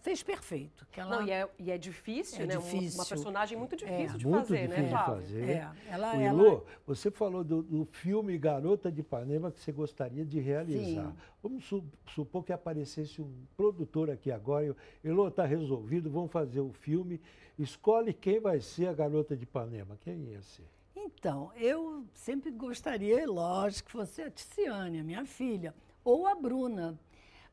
[0.00, 0.86] fez perfeito.
[0.92, 2.58] Que ela, Não, e é, e é difícil, É né?
[2.58, 3.04] Um- Uma difícil.
[3.06, 5.14] personagem muito difícil de Muito fazer, difícil né, de Flávio?
[5.22, 5.42] fazer.
[5.50, 9.72] é, ela, O ela- Elô, você falou do, do filme Garota de Ipanema que você
[9.72, 11.06] gostaria de realizar.
[11.10, 11.16] Sim.
[11.42, 11.84] Vamos su-
[12.14, 14.66] supor que aparecesse um produtor aqui agora.
[15.02, 17.20] e, Elô, está resolvido, vamos fazer o filme.
[17.58, 19.96] Escolhe quem vai ser a Garota de Ipanema.
[20.00, 20.66] Quem ia ser?
[20.94, 25.74] Então, eu sempre gostaria, lógico, que fosse a Ticiane, a minha filha,
[26.04, 26.98] ou a Bruna.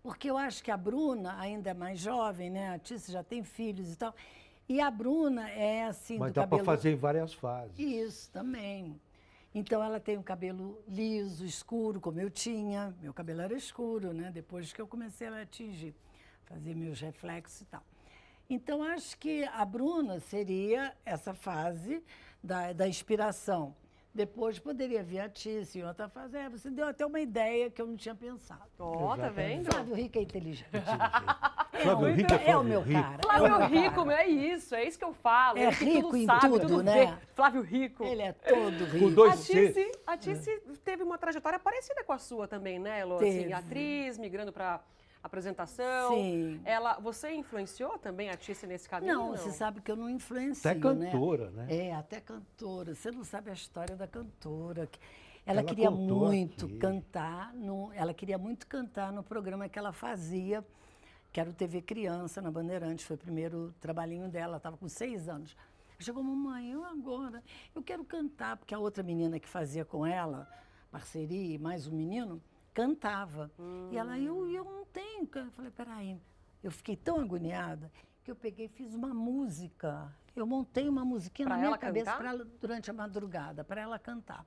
[0.06, 2.70] Porque eu acho que a Bruna ainda é mais jovem, né?
[2.76, 4.14] A Tice já tem filhos e tal.
[4.70, 6.64] E a Bruna é assim, Mas dá cabelo...
[6.64, 7.80] para fazer em várias fases.
[7.80, 9.01] Isso, também.
[9.51, 12.95] Então, ela tem o cabelo liso, escuro, como eu tinha.
[13.01, 14.30] Meu cabelo era escuro, né?
[14.32, 15.95] Depois que eu comecei a atingir,
[16.43, 17.82] fazer meus reflexos e tal.
[18.47, 22.03] Então, acho que a Bruna seria essa fase
[22.43, 23.76] da, da inspiração.
[24.16, 26.38] Depois poderia vir a Tice em outra fase.
[26.38, 28.61] É, você deu até uma ideia que eu não tinha pensado.
[28.80, 29.57] Ó, tá Exatamente.
[29.57, 29.74] vendo?
[29.74, 30.70] Flávio Rico é inteligente.
[31.84, 33.01] Flávio é, Rico é é o meu Rico.
[33.01, 33.16] cara.
[33.16, 34.22] é o Flávio meu Rico, cara.
[34.22, 35.57] é isso, é isso que eu falo.
[35.57, 37.05] É rico tudo em sabe, tudo, tudo né?
[37.07, 37.28] vê.
[37.34, 38.05] Flávio Rico.
[38.05, 38.99] Ele é todo rico.
[39.05, 39.53] Com dois A.
[39.53, 43.18] Tice, a Tice teve uma trajetória parecida com a sua também, né, Elô?
[43.18, 44.80] Assim, atriz, migrando para
[45.26, 46.09] apresentação.
[46.13, 46.61] Sim.
[46.65, 49.13] Ela, você influenciou também a Tice nesse caminho?
[49.13, 51.65] Não, você sabe que eu não influencio, Até cantora, né?
[51.67, 51.76] né?
[51.88, 52.93] É, até cantora.
[52.95, 54.88] Você não sabe a história da cantora.
[54.88, 54.99] que-
[55.45, 56.78] Ela, Ela queria muito aqui.
[56.78, 60.65] cantar, no, ela queria muito cantar no programa que ela fazia,
[61.32, 63.05] que era o TV Criança, na Bandeirantes.
[63.05, 65.55] Foi o primeiro trabalhinho dela, estava com seis anos.
[65.99, 67.41] Chegou, mamãe, eu agora,
[67.73, 70.47] eu quero cantar, porque a outra menina que fazia com ela,
[70.91, 72.41] parceria, e mais um menino,
[72.76, 73.49] cantava.
[73.91, 75.26] E ela, eu, eu não tenho.
[75.26, 75.45] can-".
[75.45, 76.21] Eu falei, peraí.
[76.61, 77.91] Eu fiquei tão agoniada
[78.23, 80.13] que eu peguei e fiz uma música.
[80.36, 84.45] Eu montei uma musiquinha Pra na minha cabeça ela durante a madrugada, para ela cantar.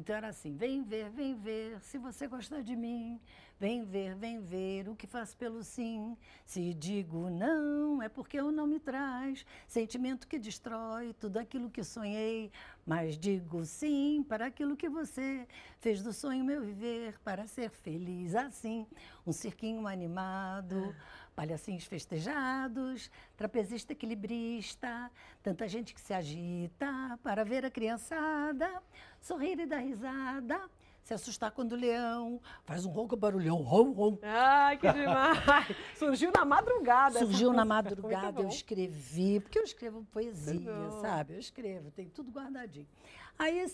[0.00, 3.20] Então era assim: vem ver, vem ver, se você gostar de mim.
[3.58, 6.16] Vem ver, vem ver o que faz pelo sim.
[6.46, 11.84] Se digo não, é porque o não me traz sentimento que destrói tudo aquilo que
[11.84, 12.50] sonhei.
[12.86, 15.46] Mas digo sim para aquilo que você
[15.78, 18.86] fez do sonho meu viver, para ser feliz assim.
[19.26, 20.96] Um cirquinho animado,
[21.40, 25.10] palhacinhos festejados, trapezista equilibrista,
[25.42, 28.70] tanta gente que se agita para ver a criançada
[29.18, 30.60] sorrir e dar risada.
[31.02, 33.56] se assustar quando o leão faz um ronco barulhão.
[33.62, 34.18] Rom, rom.
[34.22, 35.74] Ai, que demais!
[35.96, 37.18] Surgiu na madrugada.
[37.20, 41.32] Surgiu na madrugada, eu escrevi, porque eu escrevo poesia, sabe?
[41.32, 42.86] Eu escrevo, tem tudo guardadinho.
[43.38, 43.64] Aí,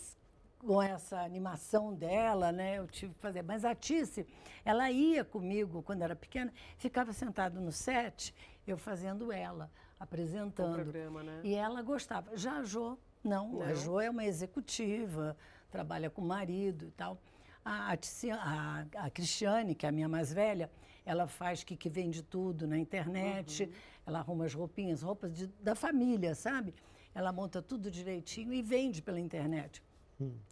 [0.59, 3.42] com essa animação dela, né, eu tive que fazer.
[3.42, 4.26] Mas a Tice,
[4.64, 8.34] ela ia comigo quando era pequena, ficava sentada no set,
[8.66, 10.72] eu fazendo ela, apresentando.
[10.72, 11.40] O programa, né?
[11.44, 12.36] E ela gostava.
[12.36, 13.74] Já a Jo, não, a Não?
[13.76, 15.36] Jo é uma executiva,
[15.70, 17.18] trabalha com o marido e tal.
[17.64, 17.96] A, a,
[18.40, 20.70] a- a Cristiane, que é a minha mais velha,
[21.04, 23.72] ela faz que, que vende tudo na internet, Uhum.
[24.07, 26.74] ela arruma as roupinhas, roupas de- da família, sabe?
[27.14, 29.82] Ela monta tudo direitinho e vende pela internet.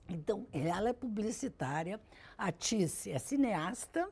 [0.08, 2.00] Então, ela é publicitária,
[2.36, 4.08] a Tice é cineasta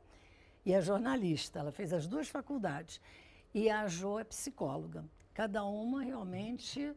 [0.64, 1.58] e é jornalista.
[1.58, 3.00] Ela fez as duas faculdades.
[3.54, 5.04] E a Jo é psicóloga.
[5.34, 6.94] Cada uma realmente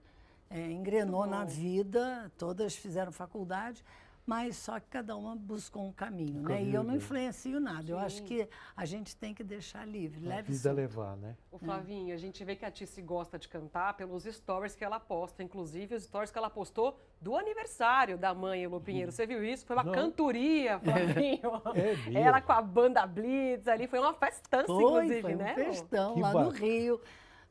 [0.49, 3.83] é, engrenou na vida, todas fizeram faculdade,
[4.25, 6.41] mas só que cada uma buscou um caminho.
[6.41, 6.63] Né?
[6.63, 6.97] E eu não Caminho.
[6.97, 7.91] influencio nada.
[7.91, 8.25] Eu acho Sim.
[8.25, 11.35] que a gente tem que deixar livre, A leve vida levar, né?
[11.51, 14.99] O Flavinho, a gente vê que a Tice gosta de cantar pelos stories que ela
[14.99, 19.11] posta, inclusive os stories que ela postou do aniversário da mãe Elô Pinheiro.
[19.11, 19.65] Você viu isso?
[19.65, 19.91] Foi uma Não.
[19.93, 21.61] cantoria, Flavinho.
[21.75, 22.17] É mesmo?
[22.17, 25.53] Ela com a banda Blitz ali, foi uma festança, Foi, inclusive, foi um né?
[25.53, 26.49] festão Que lá no.
[26.49, 26.99] Rio,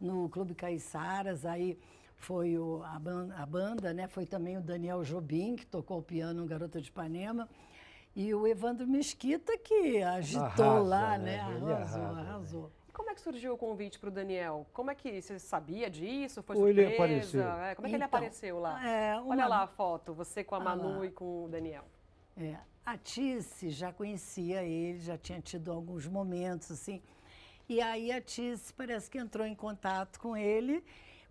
[0.00, 1.78] no Clube Caiçaras, aí
[2.16, 4.06] foi o- a, ban- a banda, né?
[4.08, 7.48] Foi também o Daniel Jobim, que tocou o piano no Garota de Ipanema,
[8.16, 11.36] e o Evandro Mesquita, que agitou Arrasa, lá, né?
[11.36, 11.54] né?
[11.56, 12.20] Ele Arrasou, arrasa, né?
[12.30, 12.72] arrasou.
[12.88, 14.66] E como é que surgiu o convite para o Daniel?
[14.72, 16.42] Como é que você sabia disso?
[16.42, 17.04] Foi Ou ele surpresa?
[17.04, 17.64] apareceu?
[17.64, 18.88] É, como é que ele Então, apareceu lá?
[18.88, 21.06] é, Olha uma- lá a foto, você com a Ah Manu lá.
[21.06, 21.84] e com o Daniel.
[22.36, 22.56] É,
[22.86, 27.02] a Tice já conhecia ele, já tinha tido alguns momentos assim.
[27.68, 30.84] E aí a Tice parece que entrou em contato com ele,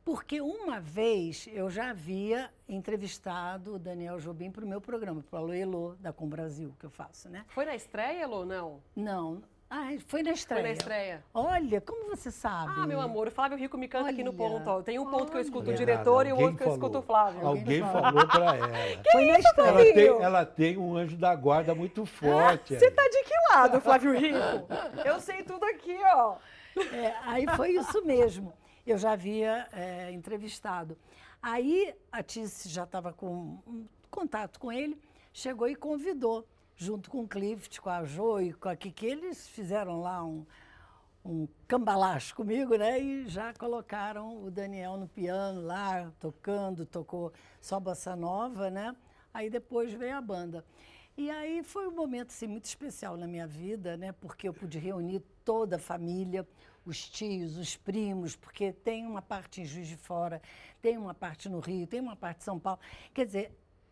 [0.05, 5.39] porque uma vez eu já havia entrevistado o Daniel Jobim para o meu programa, para
[5.39, 7.45] o Alô Elô, da Com Brasil, que eu faço, né?
[7.49, 8.81] Foi na estreia, Elô, ou não?
[8.95, 9.41] Não.
[9.75, 10.61] Ah, foi na estreia.
[10.61, 11.23] Foi na estreia.
[11.33, 12.71] Olha, como você sabe?
[12.77, 14.69] Ah, meu amor, o Flávio Rico me canta aqui no Olha, ponto.
[14.69, 14.81] Ó.
[14.83, 15.77] Tem um ponto que eu escuto o olha.
[15.77, 17.47] diretor e o outro que eu escuto o Flávio.
[17.47, 18.27] Alguém falou.
[18.27, 18.67] pra ela.
[19.11, 19.93] Foi na Ela estreia.
[19.95, 22.75] tem, ela tem um anjo da guarda muito forte.
[22.77, 24.37] Você tá de que lado, Flávio Rico?
[25.03, 26.35] Eu sei tudo aqui, ó.
[26.93, 28.53] É, aí foi isso mesmo.
[28.85, 30.97] Eu já havia é, entrevistado.
[31.41, 34.99] Aí a Tice já estava com um contato com ele,
[35.33, 39.47] chegou e convidou, junto com o Clift, com a Jo e com a Kiki, eles
[39.47, 40.45] fizeram lá um,
[41.23, 42.99] um cambalacho comigo, né?
[42.99, 47.31] E já colocaram o Daniel no piano lá, tocando, tocou
[47.61, 48.95] só bossa nova, né?
[49.33, 50.63] Aí depois veio a banda.
[51.15, 54.11] E aí foi um momento assim, muito especial na minha vida, né?
[54.11, 56.47] Porque eu pude reunir toda a família,
[56.85, 60.41] os tios, os primos, porque tem uma parte em Juiz de Fora,
[60.81, 62.79] tem uma parte no Rio, tem uma parte em São Paulo.
[63.13, 63.51] Quer dizer,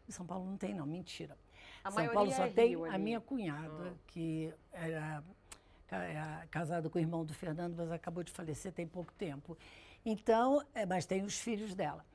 [0.10, 1.38] São Paulo não tem, não, mentira.
[1.84, 5.24] A São Paulo só é tem Rio a minha cunhada, que era
[5.92, 9.58] é, casada com o irmão do Fernando, mas acabou de falecer tem pouco tempo.
[10.06, 12.06] Então, é, mas tem os filhos dela.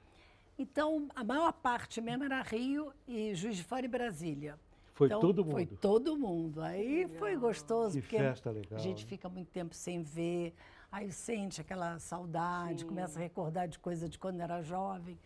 [0.59, 4.59] Então, a maior parte mesmo era Rio e Juiz de Fora e Brasília.
[4.97, 5.79] Foi Então, todo Foi mundo.
[5.79, 6.63] todo mundo.
[6.63, 9.09] Aí foi gostoso, Que porque festa legal, a gente né?
[9.11, 10.55] fica muito tempo sem ver,
[10.91, 15.19] aí sente aquela saudade, começa a recordar de coisa de quando era jovem.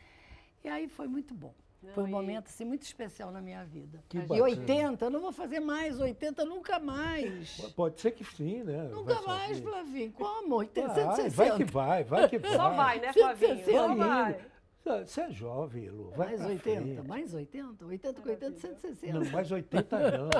[0.64, 1.54] E aí foi muito bom.
[1.94, 4.02] foi um e- momento assim, muito especial na minha vida.
[4.08, 4.42] Que e bacana.
[4.42, 7.60] 80, eu não vou fazer mais, 80 nunca mais.
[7.76, 8.88] Pode ser que sim, né?
[8.92, 9.60] Nunca Vai mais.
[9.60, 10.12] Flavinho.
[10.12, 10.56] Como?
[10.56, 11.30] 80, Vai, 160.
[11.36, 12.50] vai que vai, vai que vai.
[12.56, 13.56] Só vai, né, Flavinho?
[13.58, 13.94] Só 160.
[13.94, 14.49] vai.
[14.84, 16.10] Você é jovem, Lu.
[16.16, 17.08] Vai Mais pra 80, frente.
[17.08, 17.84] mais 80?
[17.84, 19.12] 80 com 80, 160.
[19.18, 20.30] Não, mais 80 não.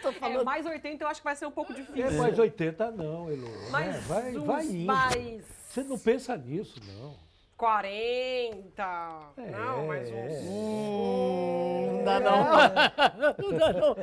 [0.00, 2.12] Tô É, falando mais 80 eu acho que vai ser um pouco É difícil.
[2.18, 3.46] mais 80 não, Elu.
[3.48, 3.70] né?
[3.70, 4.84] Mais Vai, vai indo.
[4.86, 7.14] mais Você não pensa nisso, não.
[7.56, 9.32] 40.
[9.36, 10.14] É, não, mais uns.
[10.14, 10.40] é.
[10.48, 12.44] Hum, não dá não.
[13.52, 13.96] não dá não.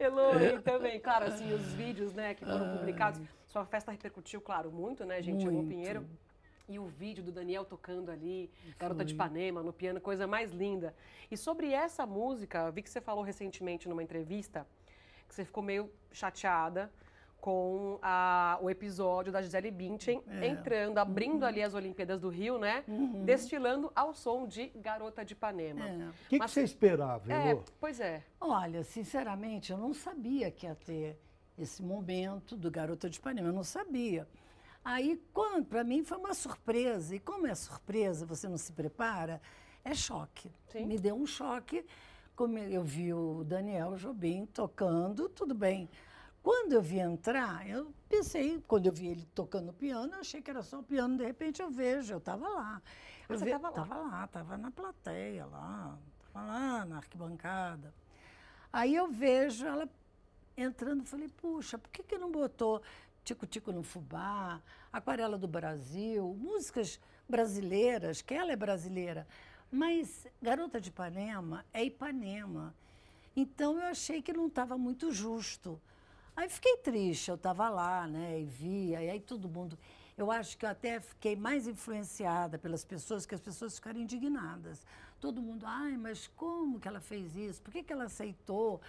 [0.00, 3.20] Eloy também, claro, assim, os vídeos, né, que foram publicados.
[3.46, 5.44] Sua festa repercutiu, claro, muito, né, gente?
[5.44, 5.68] Muito.
[5.68, 6.04] Pinheiro.
[6.66, 10.94] E o vídeo do Daniel tocando ali, Garota de Ipanema, no piano, coisa mais linda.
[11.30, 14.66] E sobre essa música, eu vi que você falou recentemente numa entrevista
[15.28, 16.90] que você ficou meio chateada
[17.38, 20.46] com a- o episódio da Gisele Bündchen É.
[20.46, 22.82] entrando, abrindo ali as Olimpíadas do Rio, né?
[23.26, 25.86] Destilando ao som de Garota de Ipanema.
[25.86, 25.92] É.
[26.08, 28.22] O que, que Mas- você esperava, É, pois é.
[28.40, 31.18] Olha, sinceramente, eu não sabia que ia ter
[31.58, 34.26] esse momento do Garota de Ipanema, eu não sabia.
[34.84, 35.16] Aí,
[35.68, 37.14] para mim, foi uma surpresa.
[37.16, 39.40] E como é surpresa, você não se prepara,
[39.84, 40.50] é choque.
[40.68, 40.86] Sim.
[40.86, 41.84] Me deu um choque.
[42.36, 45.88] Como eu vi o Daniel Jobim tocando, tudo bem.
[46.42, 50.50] Quando eu vi entrar, eu pensei, quando eu vi ele tocando piano, eu achei que
[50.50, 52.82] era só o piano, de repente eu vejo, eu estava lá.
[53.28, 53.74] Eu você ve- tava lá?
[53.74, 57.94] Tava lá, estava na plateia lá, estava lá na arquibancada.
[58.72, 59.88] Aí eu vejo ela
[60.56, 62.82] entrando, falei, puxa, por que, que não botou
[63.24, 64.60] Tico Tico no Fubá,
[64.92, 69.26] Aquarela do Brasil, músicas brasileiras, que ela é brasileira,
[69.72, 72.74] mas Garota de Ipanema é Ipanema.
[73.34, 75.80] Então eu achei que não estava muito justo.
[76.36, 79.78] Aí fiquei triste, eu estava lá, né, e via, e aí todo mundo.
[80.16, 84.86] Eu acho que eu até fiquei mais influenciada pelas pessoas, que as pessoas ficaram indignadas.
[85.18, 87.62] Todo mundo, ai, mas como que ela fez isso?
[87.62, 88.80] Por que, que ela aceitou?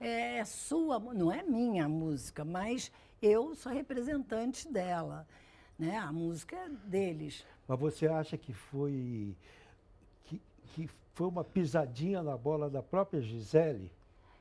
[0.00, 2.90] É, é sua, não é minha música, mas
[3.24, 5.26] eu sou representante dela.
[5.78, 5.96] Né?
[5.96, 7.44] A música é deles.
[7.66, 9.34] Mas você acha que foi
[10.24, 10.40] que,
[10.74, 13.90] que foi uma pisadinha na bola da própria Gisele?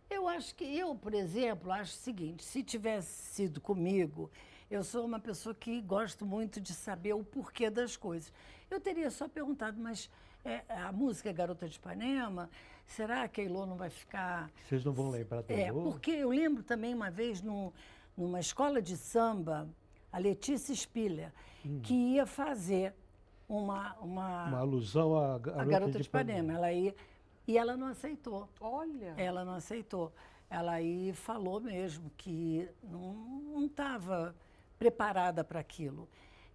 [0.10, 4.30] Eu acho que eu, por exemplo, acho o seguinte: se tivesse sido comigo,
[4.70, 8.32] eu sou uma pessoa que gosto muito de saber o porquê das coisas.
[8.70, 10.10] Eu teria só perguntado, mas
[10.44, 12.50] é, a música é Garota de Ipanema,
[12.86, 14.52] será que a Ilô não vai ficar.
[14.68, 17.74] Vocês não vão lembrar da É, porque eu lembro também uma vez no,
[18.16, 19.70] numa escola de samba,
[20.12, 21.32] a Letícia Spiller,
[21.82, 22.94] que ia fazer
[23.48, 26.54] uma, uma, Uma alusão à a garota, Garota de Ipanema.
[26.54, 26.96] Ela ia,
[27.48, 28.50] e ela não aceitou.
[28.60, 29.14] Olha.
[29.18, 30.14] Ela não aceitou.
[30.50, 34.36] Ela aí falou mesmo que não estava
[34.78, 36.08] preparada para aquilo.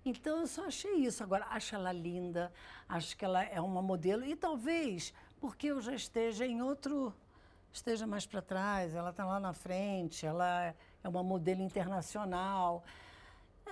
[0.04, 1.22] Então, eu só achei isso.
[1.22, 2.52] Agora, acho ela linda,
[2.88, 4.24] acho que ela é uma modelo.
[4.24, 7.12] E talvez porque eu já esteja em outro.
[7.72, 12.82] esteja mais para trás, ela está lá na frente, ela é uma modelo internacional.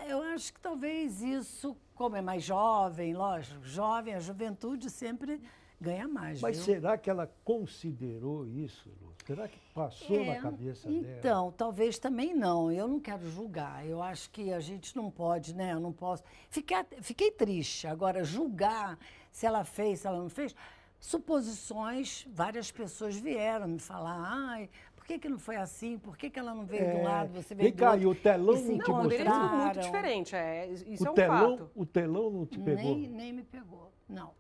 [0.07, 5.41] Eu acho que talvez isso, como é mais jovem, lógico, jovem, a juventude sempre
[5.81, 6.41] ganha mais.
[6.41, 6.75] Mas viu?
[6.75, 9.15] será que ela considerou isso, Lu?
[9.27, 11.17] Será que passou na É, cabeça dela?
[11.19, 12.71] Então, talvez também não.
[12.71, 13.85] Eu não quero julgar.
[13.85, 15.73] Eu acho que a gente não pode, né?
[15.73, 16.23] Eu não posso.
[16.49, 17.87] Fiquei, fiquei triste.
[17.89, 18.99] Agora, julgar
[19.33, 20.55] se ela fez, se ela não fez.
[21.01, 24.71] Suposições, várias pessoas vieram me falar, ai,
[25.07, 25.99] que, que não foi assim?
[25.99, 27.93] Por que, que ela não veio de um É, lado, você veio vem do cá,
[27.93, 28.03] outro?
[28.03, 29.51] e o telão E não te Não, o deles é encontraram.
[29.51, 30.37] muito diferente.
[30.37, 31.71] É, isso é o, um telão, fato.
[31.75, 32.97] o telão não te pegou?
[32.97, 34.33] Nem, nem me pegou, não.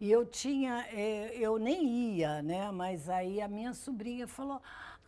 [0.00, 1.86] E eu tinha, eh, eu nem
[2.16, 2.70] ia, né?
[2.72, 4.60] Mas aí a minha sobrinha falou,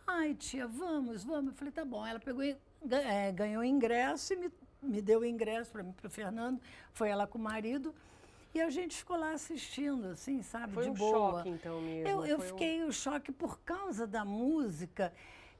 [0.07, 1.51] ai tia, vamos, vamos.
[1.51, 2.05] Eu falei, tá bom.
[2.05, 6.09] Ela pegou, eh, ganhou ingresso e me, me deu o ingresso para mim, para o
[6.09, 6.61] Fernando.
[6.93, 7.93] Foi ela com o marido.
[8.55, 11.39] E a gente ficou lá assistindo, assim, sabe, Foi de um boa.
[11.39, 12.07] choque, então, mesmo.
[12.07, 15.11] Eu, eu Foi um- fiquei o choque por causa da música.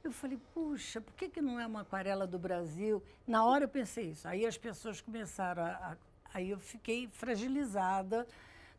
[0.02, 3.04] Eu falei, puxa, por que, que não é uma aquarela do Brasil?
[3.28, 4.26] Na hora eu pensei isso.
[4.26, 5.68] Aí as pessoas começaram a.
[5.68, 5.98] a-
[6.34, 8.26] aí eu fiquei fragilizada,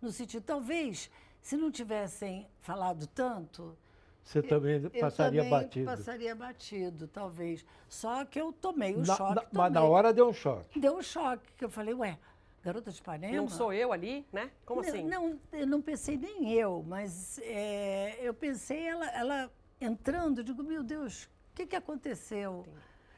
[0.01, 1.11] no sentido, talvez,
[1.43, 3.77] se não tivessem falado tanto.
[4.25, 5.85] Você também eu passaria também batido.
[5.87, 7.67] Passaria batido, talvez.
[7.87, 9.35] Só que eu tomei o Na- choque.
[9.35, 10.81] na- mas na hora deu um choque.
[10.81, 12.19] Deu um choque, que eu falei, ué,
[12.67, 13.37] garota de Ipanema?
[13.37, 14.51] Não sou eu ali, né?
[14.64, 15.05] Como Não, assim?
[15.05, 20.83] Não, eu não pensei nem eu, mas é, eu pensei ela, ela entrando, digo, meu
[20.83, 22.67] Deus, o que, que aconteceu?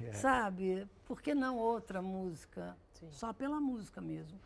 [0.01, 0.13] É.
[0.13, 0.87] Sabe?
[1.07, 2.77] Por que não outra música?
[2.93, 3.09] Sim.
[3.11, 4.39] Só pela música mesmo.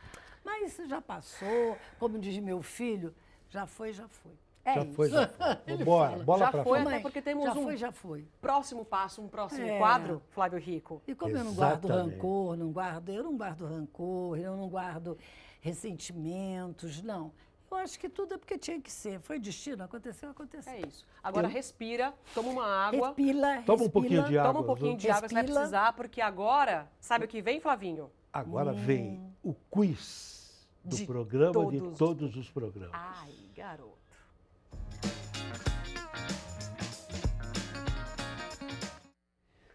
[0.45, 3.13] Mas isso já passou, como diz meu filho,
[3.51, 4.33] já foi, já foi.
[4.65, 4.93] É já isso.
[4.95, 5.47] foi, já foi.
[5.67, 7.03] Ele Vambora, fala, bola já pra foi, frente.
[7.03, 8.29] porque temos já um foi, já foi.
[8.41, 9.79] próximo passo, um próximo É.
[9.79, 11.03] quadro, Flávio Rico.
[11.07, 12.15] E como eu não guardo Exatamente.
[12.15, 15.19] rancor, não guardo, eu não guardo rancor, eu não guardo
[15.61, 17.33] ressentimentos, não.
[17.71, 19.19] Eu acho que tudo é porque tinha que ser.
[19.21, 20.71] Foi destino, aconteceu, aconteceu.
[20.73, 21.07] É isso.
[21.23, 23.09] Agora Eu- respira, toma uma água.
[23.09, 24.29] Respira, Toma um pouquinho respira.
[24.31, 24.53] de água.
[24.53, 25.61] Toma um pouquinho de água, você vai Respira.
[25.61, 28.11] precisar, porque agora, sabe o que vem, Flavinho?
[28.31, 32.91] Agora vem o quiz do De programa todos de os todos os programas.
[32.93, 34.02] Ai, garoto.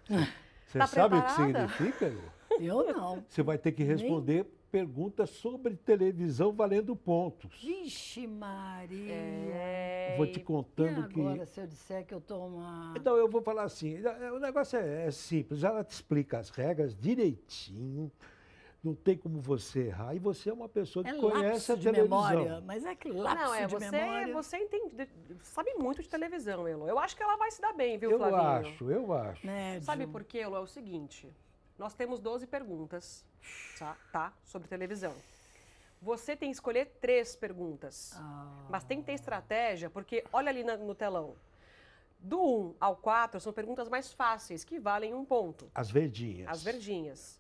[0.08, 1.68] Você tá sabe o que preparada?
[1.68, 2.14] significa?
[2.60, 3.24] Eu não.
[3.28, 7.58] Você vai ter que responder perguntas sobre televisão valendo pontos.
[7.62, 9.14] Vixe, Maria.
[9.14, 11.46] É, Vou te E contando agora, que.
[11.46, 12.94] se eu disser que eu tô uma...
[12.98, 16.50] Então eu vou falar assim, é- o negócio é, é simples, ela te explica as
[16.50, 18.12] regras direitinho,
[18.88, 21.84] não tem como você errar, e você é uma pessoa que É conhece a de
[21.84, 22.22] televisão.
[22.30, 24.34] memória, mas é que lapso Não, é de você, memória.
[24.34, 25.10] você entende,
[25.42, 26.88] sabe muito de televisão, Elo.
[26.88, 28.42] Eu acho que ela vai se dar bem, viu, Eu Flavinho?
[28.42, 29.46] acho, eu acho.
[29.46, 29.84] Médio.
[29.84, 30.56] Sabe por quê, Elo?
[30.56, 31.30] É o seguinte,
[31.78, 33.26] nós temos 12 perguntas,
[33.78, 35.14] tá, tá, sobre televisão.
[36.02, 38.14] Você tem que escolher três perguntas.
[38.16, 38.68] Ah.
[38.70, 41.36] Mas tem que ter estratégia, porque olha ali no telão.
[42.20, 45.70] Do 1 ao 4 são perguntas mais fáceis, que valem um ponto.
[45.76, 46.48] As verdinhas.
[46.50, 47.40] As verdinhas.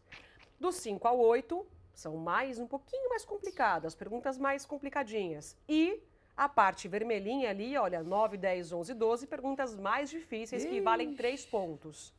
[0.59, 5.55] Do 5 ao 8 são mais um pouquinho mais complicadas, perguntas mais complicadinhas.
[5.67, 6.01] E
[6.35, 11.45] a parte vermelhinha ali, olha, 9, 10, 11, 12, perguntas mais difíceis que valem 3
[11.45, 12.13] pontos.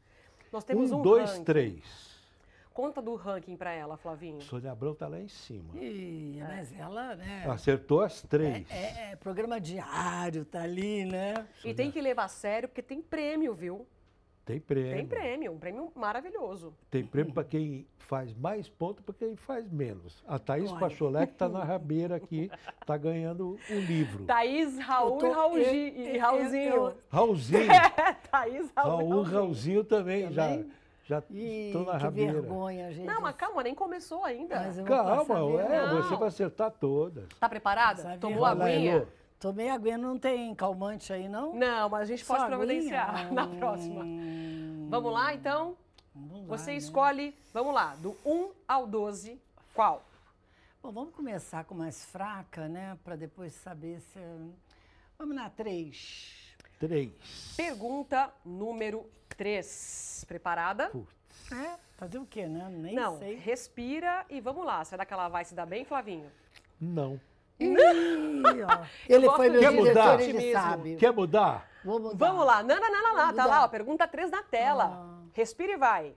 [0.52, 1.44] Nós temos um, um, dois, ranking.
[1.44, 2.18] três.
[2.72, 4.40] Conta do ranking para ela, Flavinho.
[4.40, 5.76] Sônia Abrão está lá em cima.
[5.76, 7.44] Ih, mas ela, né?
[7.48, 8.70] Acertou as três.
[8.70, 11.44] É, é programa diário, tá ali, né?
[11.64, 13.84] E tem que levar a sério, porque tem prêmio, viu?
[14.48, 14.94] Tem prêmio.
[14.96, 16.72] Tem prêmio, um prêmio maravilhoso.
[16.90, 20.24] Tem prêmio para quem faz mais pontos para quem faz menos.
[20.26, 20.80] A Thaís Olha.
[20.80, 24.24] Pacholé, que está na rabeira aqui, está ganhando o livro.
[24.24, 26.74] Thaís, Raul tô- e, Raul, e eu- Raulzinho.
[26.74, 27.60] eu- Raulzinho,
[28.32, 29.22] Thaís, Raul, e Raul, Raulzinho.
[29.38, 30.70] Raulzinho também, já Também?
[31.04, 32.32] já Ih, estão na que rabeira.
[32.32, 33.04] vergonha, gente.
[33.06, 34.56] Não, mas calma, nem começou ainda.
[34.86, 37.28] Calma, é, você vai acertar todas.
[37.38, 38.16] Tá preparada?
[38.18, 39.06] Tomou a aguinha?
[39.38, 41.54] Tomei aguinha, não tem calmante aí, não?
[41.54, 42.58] Não, mas a gente Só pode aguinha?
[42.66, 44.02] providenciar na próxima.
[44.04, 45.76] Hum, Vamos lá, então?
[46.14, 46.76] vamos lá, Você né?
[46.78, 49.40] escolhe, vamos lá, do 1 ao 12,
[49.74, 50.04] qual?
[50.82, 52.98] Bom, vamos começar com mais fraca, né?
[53.04, 54.18] Para depois saber se...
[54.18, 54.36] é-
[55.18, 56.54] Vamos na três.
[56.78, 57.54] Três.
[57.56, 60.24] Pergunta número 3.
[60.28, 60.88] Preparada?
[60.90, 61.52] Putz.
[61.52, 62.68] É, fazer o quê, né?
[62.70, 63.34] Nem Não, sei.
[63.36, 64.84] respira e vamos lá.
[64.84, 66.30] Será que ela vai se dar bem, Flavinho?
[66.80, 67.20] Não.
[67.60, 68.86] Ih, ó.
[69.08, 70.20] Ele foi meu Quer diretor, mudar?
[70.20, 70.52] ele Otimismo.
[70.62, 70.96] sabe.
[70.96, 71.68] Quer mudar?
[71.84, 72.16] Vou mudar.
[72.16, 72.62] Vamos lá.
[72.62, 73.34] Não, não, não, não, não.
[73.34, 74.84] Tá lá, ó, pergunta 3 na tela.
[74.84, 75.18] Ah.
[75.32, 76.14] Respira e vai.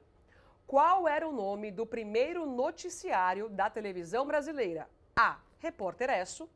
[0.67, 4.87] Qual era o nome do primeiro noticiário da televisão brasileira?
[5.15, 5.37] A.
[5.59, 6.49] Repórter Esso.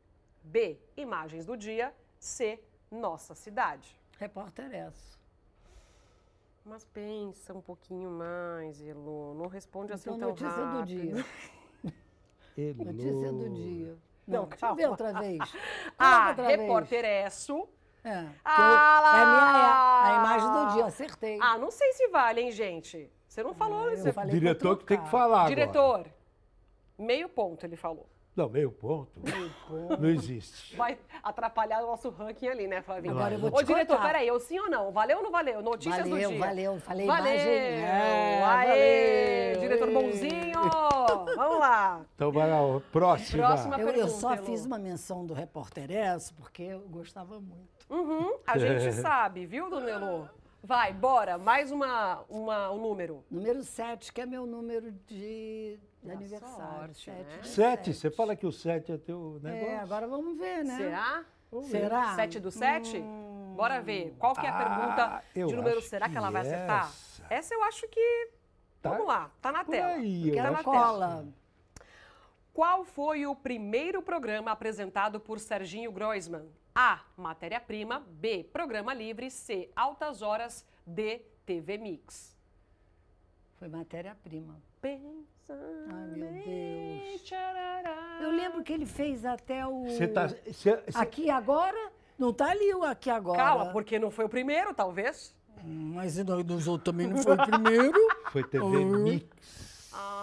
[0.44, 0.78] B.
[0.96, 1.94] Imagens do dia.
[2.20, 2.60] C.
[2.92, 4.00] Nossa Cidade.
[4.20, 5.16] Repórter essa.
[6.64, 9.36] Mas pensa um pouquinho mais, Elo.
[9.36, 10.80] Não responde assim Então, tão notícia rápido.
[10.80, 11.26] do dia.
[12.58, 12.84] Elô.
[12.92, 13.98] Notícia do dia.
[14.28, 14.92] Não, Não, deixa eu ver calma.
[14.92, 15.40] outra vez.
[15.98, 16.12] A.
[16.12, 16.60] Coloca outra vez.
[16.60, 17.70] Repórter Esso.
[18.04, 20.04] É, Ah eu- é a minha lá!
[20.06, 21.40] é a imagem do dia, acertei.
[21.42, 23.12] Ah, não sei se vale, hein, gente?
[23.28, 23.90] Você não falou.
[23.90, 25.50] eu você- falei O diretor que tem que falar agora.
[25.50, 26.06] Diretor,
[26.98, 28.08] meio ponto ele falou.
[28.36, 29.12] Não, meio ponto.
[29.98, 30.76] Não existe.
[30.76, 33.14] Vai atrapalhar o nosso ranking ali, né, Flavinho?
[33.14, 34.08] Agora eu vou Ô, te diretor, contar.
[34.08, 34.92] peraí, eu sim ou não?
[34.92, 35.62] Valeu ou não valeu?
[35.62, 36.40] Notícias do Valeu, dia.
[36.40, 37.34] valeu, falei valeu.
[37.34, 37.54] imagem.
[37.54, 39.62] É, Aê, valeu.
[39.62, 40.60] diretor bonzinho.
[41.36, 42.02] Vamos lá.
[42.16, 43.48] Então vai lá, próxima.
[43.48, 43.76] Próxima.
[43.76, 44.44] Eu, eu pergunta, só Elô.
[44.46, 47.86] fiz uma menção do repórter essa porque eu gostava muito.
[47.90, 50.26] Uhum, a gente sabe, viu, dona Elô?
[50.64, 53.24] Vai, bora, mais uma, uma, um número.
[53.30, 56.56] Número 7, que é meu número de, de aniversário.
[56.56, 57.44] sorte, sete né?
[57.44, 57.94] Sete, sete.
[57.94, 59.68] você fala que o sete é teu negócio.
[59.68, 60.78] É, agora vamos ver, né?
[60.78, 61.26] Será?
[61.70, 62.16] Será?
[62.16, 62.98] Sete do sete?
[62.98, 63.54] Hum.
[63.56, 64.16] Bora ver.
[64.20, 65.82] Qual que é a Ah, pergunta eu de número?
[65.82, 66.86] Será que que ela vai acertar?
[66.90, 68.30] essa- Essa eu acho que.
[68.82, 69.94] Tá Vamos lá, tá na Por tela.
[69.94, 71.26] aí, eu Quero na cola.
[72.54, 76.48] Qual foi o primeiro programa apresentado por Serginho Groisman?
[76.74, 77.02] A.
[77.18, 78.04] Matéria-prima.
[78.08, 78.44] B.
[78.52, 79.30] Programa livre.
[79.32, 79.70] C.
[79.76, 80.66] Altas horas.
[80.86, 81.22] D.
[81.46, 82.36] TV Mix.
[83.58, 84.56] Foi matéria-prima.
[84.82, 87.22] Pensa Ai, meu Deus.
[87.24, 88.20] tcharará.
[88.22, 89.84] Eu lembro que ele fez até o.
[89.86, 91.92] Você tá, você- você- Aqui agora?
[92.18, 93.38] Não tá ali o aqui agora.
[93.38, 95.36] Calma, porque não foi o primeiro, talvez.
[95.64, 98.00] Hum, Mas nos outros também não foi o primeiro.
[98.32, 98.86] Foi TV.
[98.86, 99.66] Mix.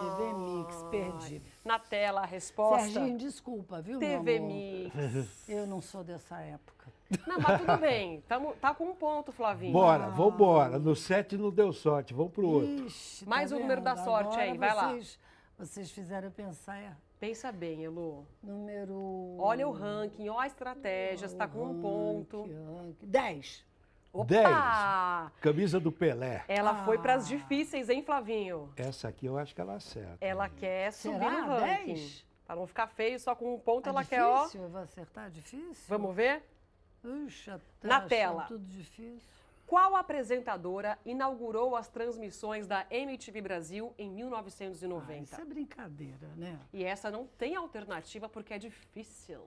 [0.01, 1.43] TV Mix, perdi.
[1.65, 2.91] Na tela a resposta.
[2.91, 4.55] Serginho, desculpa, viu, TV meu amor?
[4.55, 5.49] Mix.
[5.49, 6.82] Eu não sou dessa época.
[7.27, 8.21] Não, mas tudo bem.
[8.29, 9.73] Tamo, tá com um ponto, Flavinho.
[9.73, 10.79] Bora, vambora.
[10.79, 12.87] No sete não deu sorte, vamos pro outro.
[12.87, 14.05] Ixi, Mais tá um número da vendo?
[14.05, 14.89] sorte aí, Agora vai lá.
[14.93, 15.19] vocês,
[15.59, 16.79] Vocês fizeram pensar.
[16.79, 18.27] é, Pensa bem, Elu.
[18.43, 19.37] Número.
[19.39, 22.49] Olha o ranking, ó a estratégia, você tá com um ponto.
[23.03, 23.65] 10.
[24.13, 25.33] Opa!
[25.41, 26.45] Camisa do Pelé.
[26.49, 27.17] Ela foi para Ah.
[27.17, 28.71] as difíceis, hein, Flavinho?
[28.77, 30.19] Essa aqui eu acho que ela acerta.
[30.21, 31.43] Ela quer subir Será?
[31.43, 31.95] no ranking.
[31.95, 32.27] 10?
[32.47, 34.25] Para não ficar feio, só com um ponto É ela difícil?
[34.25, 34.65] quer, ó.
[34.65, 35.31] Eu vou acertar?
[35.31, 35.85] Difícil?
[35.89, 36.43] Vamos ver?
[37.03, 38.45] Puxa, tá Na tela.
[38.45, 39.21] Tudo difícil.
[39.67, 45.23] Qual apresentadora inaugurou as transmissões da MTV Brasil em Ah, 1990?
[45.23, 46.59] isso é brincadeira, né?
[46.73, 49.41] E essa não tem alternativa porque é difícil.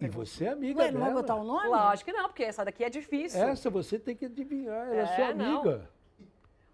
[0.00, 1.20] E você é amiga Ué, não vai dela.
[1.22, 1.68] botar o nome?
[1.68, 3.40] Lógico que não, porque essa daqui é difícil.
[3.42, 5.90] Essa você tem que adivinhar, ela é, É, sua amiga.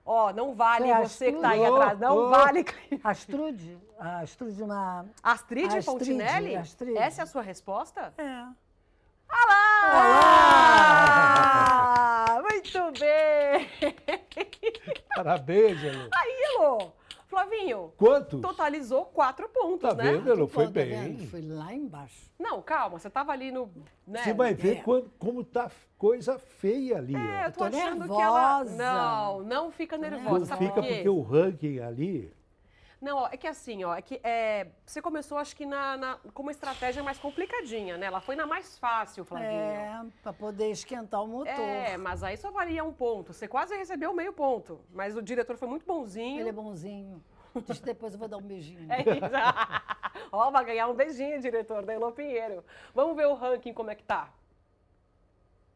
[0.06, 1.98] Ó, não vale a você que tá aí atrás.
[1.98, 2.30] Não Oh, oh.
[2.30, 2.64] vale.
[3.04, 3.78] Astrude?
[3.98, 5.04] A Astrude uma...
[5.22, 6.56] Astrid Astrid, Fontinelli?
[6.56, 6.96] Astrid.
[6.96, 8.12] Essa é a sua resposta?
[8.16, 8.46] É.
[9.32, 10.66] Ah!
[12.50, 13.68] Muito bem!
[15.14, 16.08] Parabéns, Elô.
[16.14, 16.92] Aí, Elô.
[17.26, 18.40] Flavinho, Quantos?
[18.40, 20.14] totalizou quatro pontos, Tá né?
[20.14, 20.48] vendo, Elô?
[20.48, 21.28] Foi Pô, tá bem.
[21.28, 22.28] Foi lá embaixo.
[22.36, 23.70] Não, calma, você tava ali no.
[24.04, 24.24] Né?
[24.24, 24.82] Você vai ver É.
[24.82, 27.46] quando- como tá coisa feia ali, É, ó.
[27.46, 28.64] eu tô, tô achando que ela.
[28.64, 28.76] nervosa.
[28.76, 30.38] Não, não fica nervosa.
[30.40, 30.94] Não Sabe fica por quê?
[30.94, 32.32] porque o ranking ali.
[33.00, 36.18] Não, ó, é que assim, ó, é que é, você começou, acho que, na, na-
[36.34, 38.06] com uma estratégia mais complicadinha, né?
[38.06, 39.50] Ela foi na mais fácil, Flavinho.
[39.50, 41.48] É, pra poder esquentar o motor.
[41.48, 43.32] É, mas aí só valia um ponto.
[43.32, 44.80] Você quase recebeu meio ponto.
[44.92, 46.40] Mas o diretor foi muito bonzinho.
[46.40, 47.24] Ele é bonzinho.
[47.66, 48.86] Diz depois eu vou dar um beijinho.
[48.92, 49.08] É isso.
[50.30, 52.62] Ó, vai ganhar um beijinho, diretor da Elô Pinheiro.
[52.94, 54.28] Vamos ver o ranking como é que tá.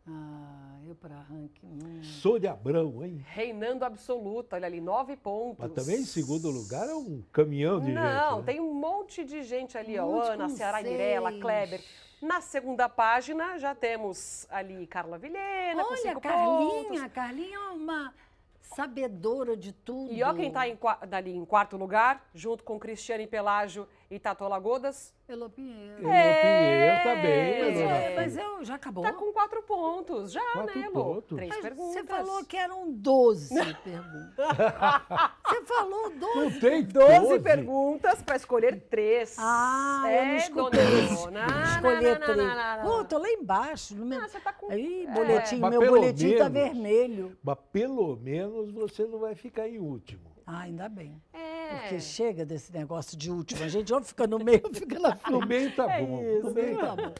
[0.07, 0.64] Ah,
[0.95, 1.67] eu pra ranking.
[1.67, 2.03] hum.
[2.03, 3.25] Sou de Abrão, hein?
[3.29, 5.57] Reinando absoluto, olha ali, nove pontos.
[5.59, 8.03] Mas também em segundo lugar é um caminhão de Não,
[8.37, 8.37] gente.
[8.39, 8.43] né?
[8.47, 10.07] tem um monte de gente ali, ó.
[10.07, 11.33] Monte Ana, com Ceará Mirella.
[11.39, 11.83] Kleber.
[12.23, 17.13] Na segunda página já temos ali Carla Vilhena com Olha, cinco Carlinha, pontos.
[17.13, 18.15] Carlinha é uma
[18.63, 20.11] sabedora de tudo.
[20.13, 20.63] E ó quem está
[21.07, 25.13] dali em quarto lugar, junto com Cristiane Pelágio e Tato Lagodas.
[25.27, 26.03] Elô Pinheiro.
[26.03, 29.03] Elô Pinheiro tá bem, Mas, é, mas eu já acabou.
[29.03, 31.05] Tá com quatro pontos, já, Quatro né, Elô?
[31.15, 31.37] pontos.
[31.37, 31.95] Três Mas perguntas.
[31.95, 34.47] Você falou que eram 12 perguntas.
[35.49, 36.39] Você falou 12.
[36.39, 37.41] Não tem 12 12.
[37.41, 39.37] perguntas para escolher três.
[39.39, 41.23] Ah, eu não é, dona isso.
[41.29, 41.47] Elona.
[41.75, 42.49] Escolher Não, não, três.
[42.49, 43.05] não, não, não, Pô, não.
[43.07, 43.95] tô lá embaixo.
[43.97, 44.21] No meu...
[44.21, 44.71] Ah, você tá com...
[44.71, 45.11] Aí, é.
[45.11, 47.37] boletim, Mas meu boletim tá menos- vermelho.
[47.43, 50.31] Mas pelo menos você não vai ficar em último.
[50.47, 51.21] Ah, ainda bem.
[51.33, 51.54] É.
[51.81, 53.65] Porque chega desse negócio de último.
[53.65, 56.23] A gente ou fica no meio ou fica na No meio tá É bom.
[56.23, 56.43] isso.
[56.49, 57.13] No meio tá Tá bom.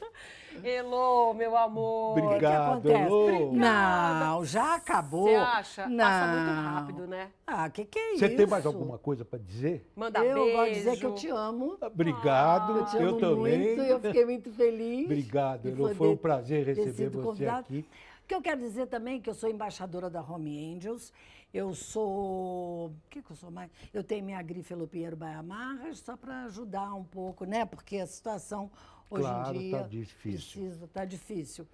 [0.63, 2.17] Elô, meu amor.
[2.17, 3.03] Obrigado, acontece?
[3.11, 3.51] Elô.
[3.51, 5.27] Não, já acabou.
[5.27, 5.87] Você acha?
[5.89, 5.97] Não.
[6.05, 7.27] Passa muito rápido, né?
[7.45, 8.19] Ah, que que é isso?
[8.19, 9.85] Você tem mais alguma coisa para dizer?
[9.95, 10.55] Manda Eu beijo.
[10.57, 11.77] gosto de dizer que eu te amo.
[11.81, 13.67] Obrigado, Eu te eu amo também.
[13.75, 15.05] muito, eu fiquei muito feliz.
[15.05, 15.93] Obrigado, Elô.
[15.93, 17.59] Foi um prazer receber você convidado.
[17.59, 17.85] aqui.
[18.25, 21.13] O que eu quero dizer também é que eu sou embaixadora da Home Angels.
[21.53, 22.87] Eu sou.
[22.87, 23.69] O que, que eu sou mais?
[23.93, 27.65] Eu tenho minha grife Pinheiro Baiamarras, só para ajudar um pouco, né?
[27.65, 28.71] Porque a situação
[29.11, 30.01] hoje Claro, em tá dia.
[30.01, 30.63] difícil.
[30.63, 31.67] Precisa, tá difícil.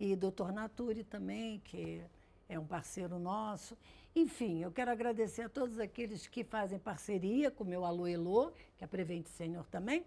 [0.00, 2.02] E doutor Naturi também, que
[2.48, 3.78] é um parceiro nosso.
[4.16, 8.50] Enfim, eu quero agradecer a todos aqueles que fazem parceria com o meu Alô Elô,
[8.76, 10.04] que é a Prevent Senior também.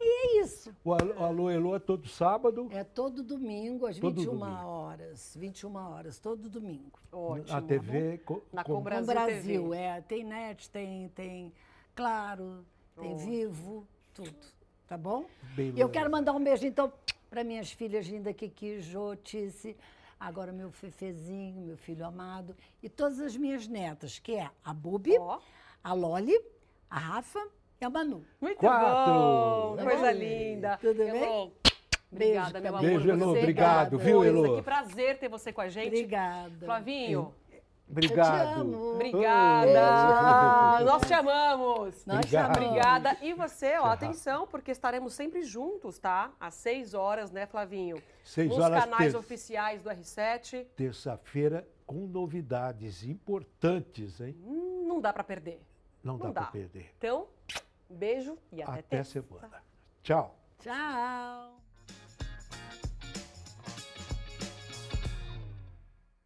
[0.00, 0.72] E é isso.
[0.84, 2.68] O Alô, Elô é todo sábado.
[2.70, 4.66] É todo domingo, às Todo 21 domingo.
[4.66, 5.36] horas.
[5.38, 6.98] 21 horas, todo domingo.
[7.12, 7.48] Ótimo.
[7.52, 8.18] Na TV.
[8.18, 9.76] co- Na com- Com Brasil, Com Brasil, TV.
[9.76, 10.00] é.
[10.02, 11.52] Tem net, tem, tem
[11.94, 12.64] Claro,
[13.00, 13.16] tem Oh.
[13.18, 14.32] Vivo, tudo.
[14.86, 15.24] Tá bom?
[15.56, 16.92] Bem E eu quero mandar um beijo, então,
[17.28, 19.76] para minhas filhas lindas, Kiki, Jô, Tice,
[20.18, 25.18] agora meu Fefezinho, meu filho amado, e todas as minhas netas, que é a Bubi,
[25.18, 25.40] Ó,
[25.82, 26.40] a Loli,
[26.88, 27.44] a Rafa
[27.80, 28.24] e a Manu.
[28.40, 29.12] muito Quatro.
[29.14, 29.76] bom.
[29.76, 30.78] Tá Coisa linda.
[30.80, 31.08] Tudo bem?
[31.22, 31.50] Elô,
[32.10, 32.80] Beijo, Obrigada, meu amor.
[32.80, 32.98] Camila.
[33.04, 33.32] Beijo, Elô.
[33.32, 34.24] Você, Obrigado, cada viu.
[34.24, 34.56] Elô?
[34.56, 35.88] Que prazer ter você com a gente.
[35.88, 36.64] Obrigada.
[36.64, 37.34] Flavinho,
[37.90, 38.60] Obrigado.
[38.60, 38.94] amo.
[38.94, 40.84] obrigada.
[40.84, 42.06] Nós te amamos.
[42.06, 42.54] Nós Obrigado.
[42.54, 42.68] chamamos.
[42.68, 43.16] Obrigada.
[43.22, 46.30] E você, ó, atenção, porque estaremos sempre juntos, tá?
[46.40, 48.02] Às seis horas, né, Flavinho?
[48.24, 50.64] Seis Nos horas canais ter- oficiais do R7.
[50.76, 54.34] Terça-feira com novidades importantes, hein?
[54.46, 55.60] Hum, não dá pra perder.
[56.02, 56.50] Não, Não dá para dá.
[56.52, 56.90] perder.
[56.96, 57.26] Então,
[57.88, 59.22] beijo e até, Até terça.
[59.22, 59.62] semana.
[60.02, 60.38] Tchau.
[60.58, 61.57] Tchau.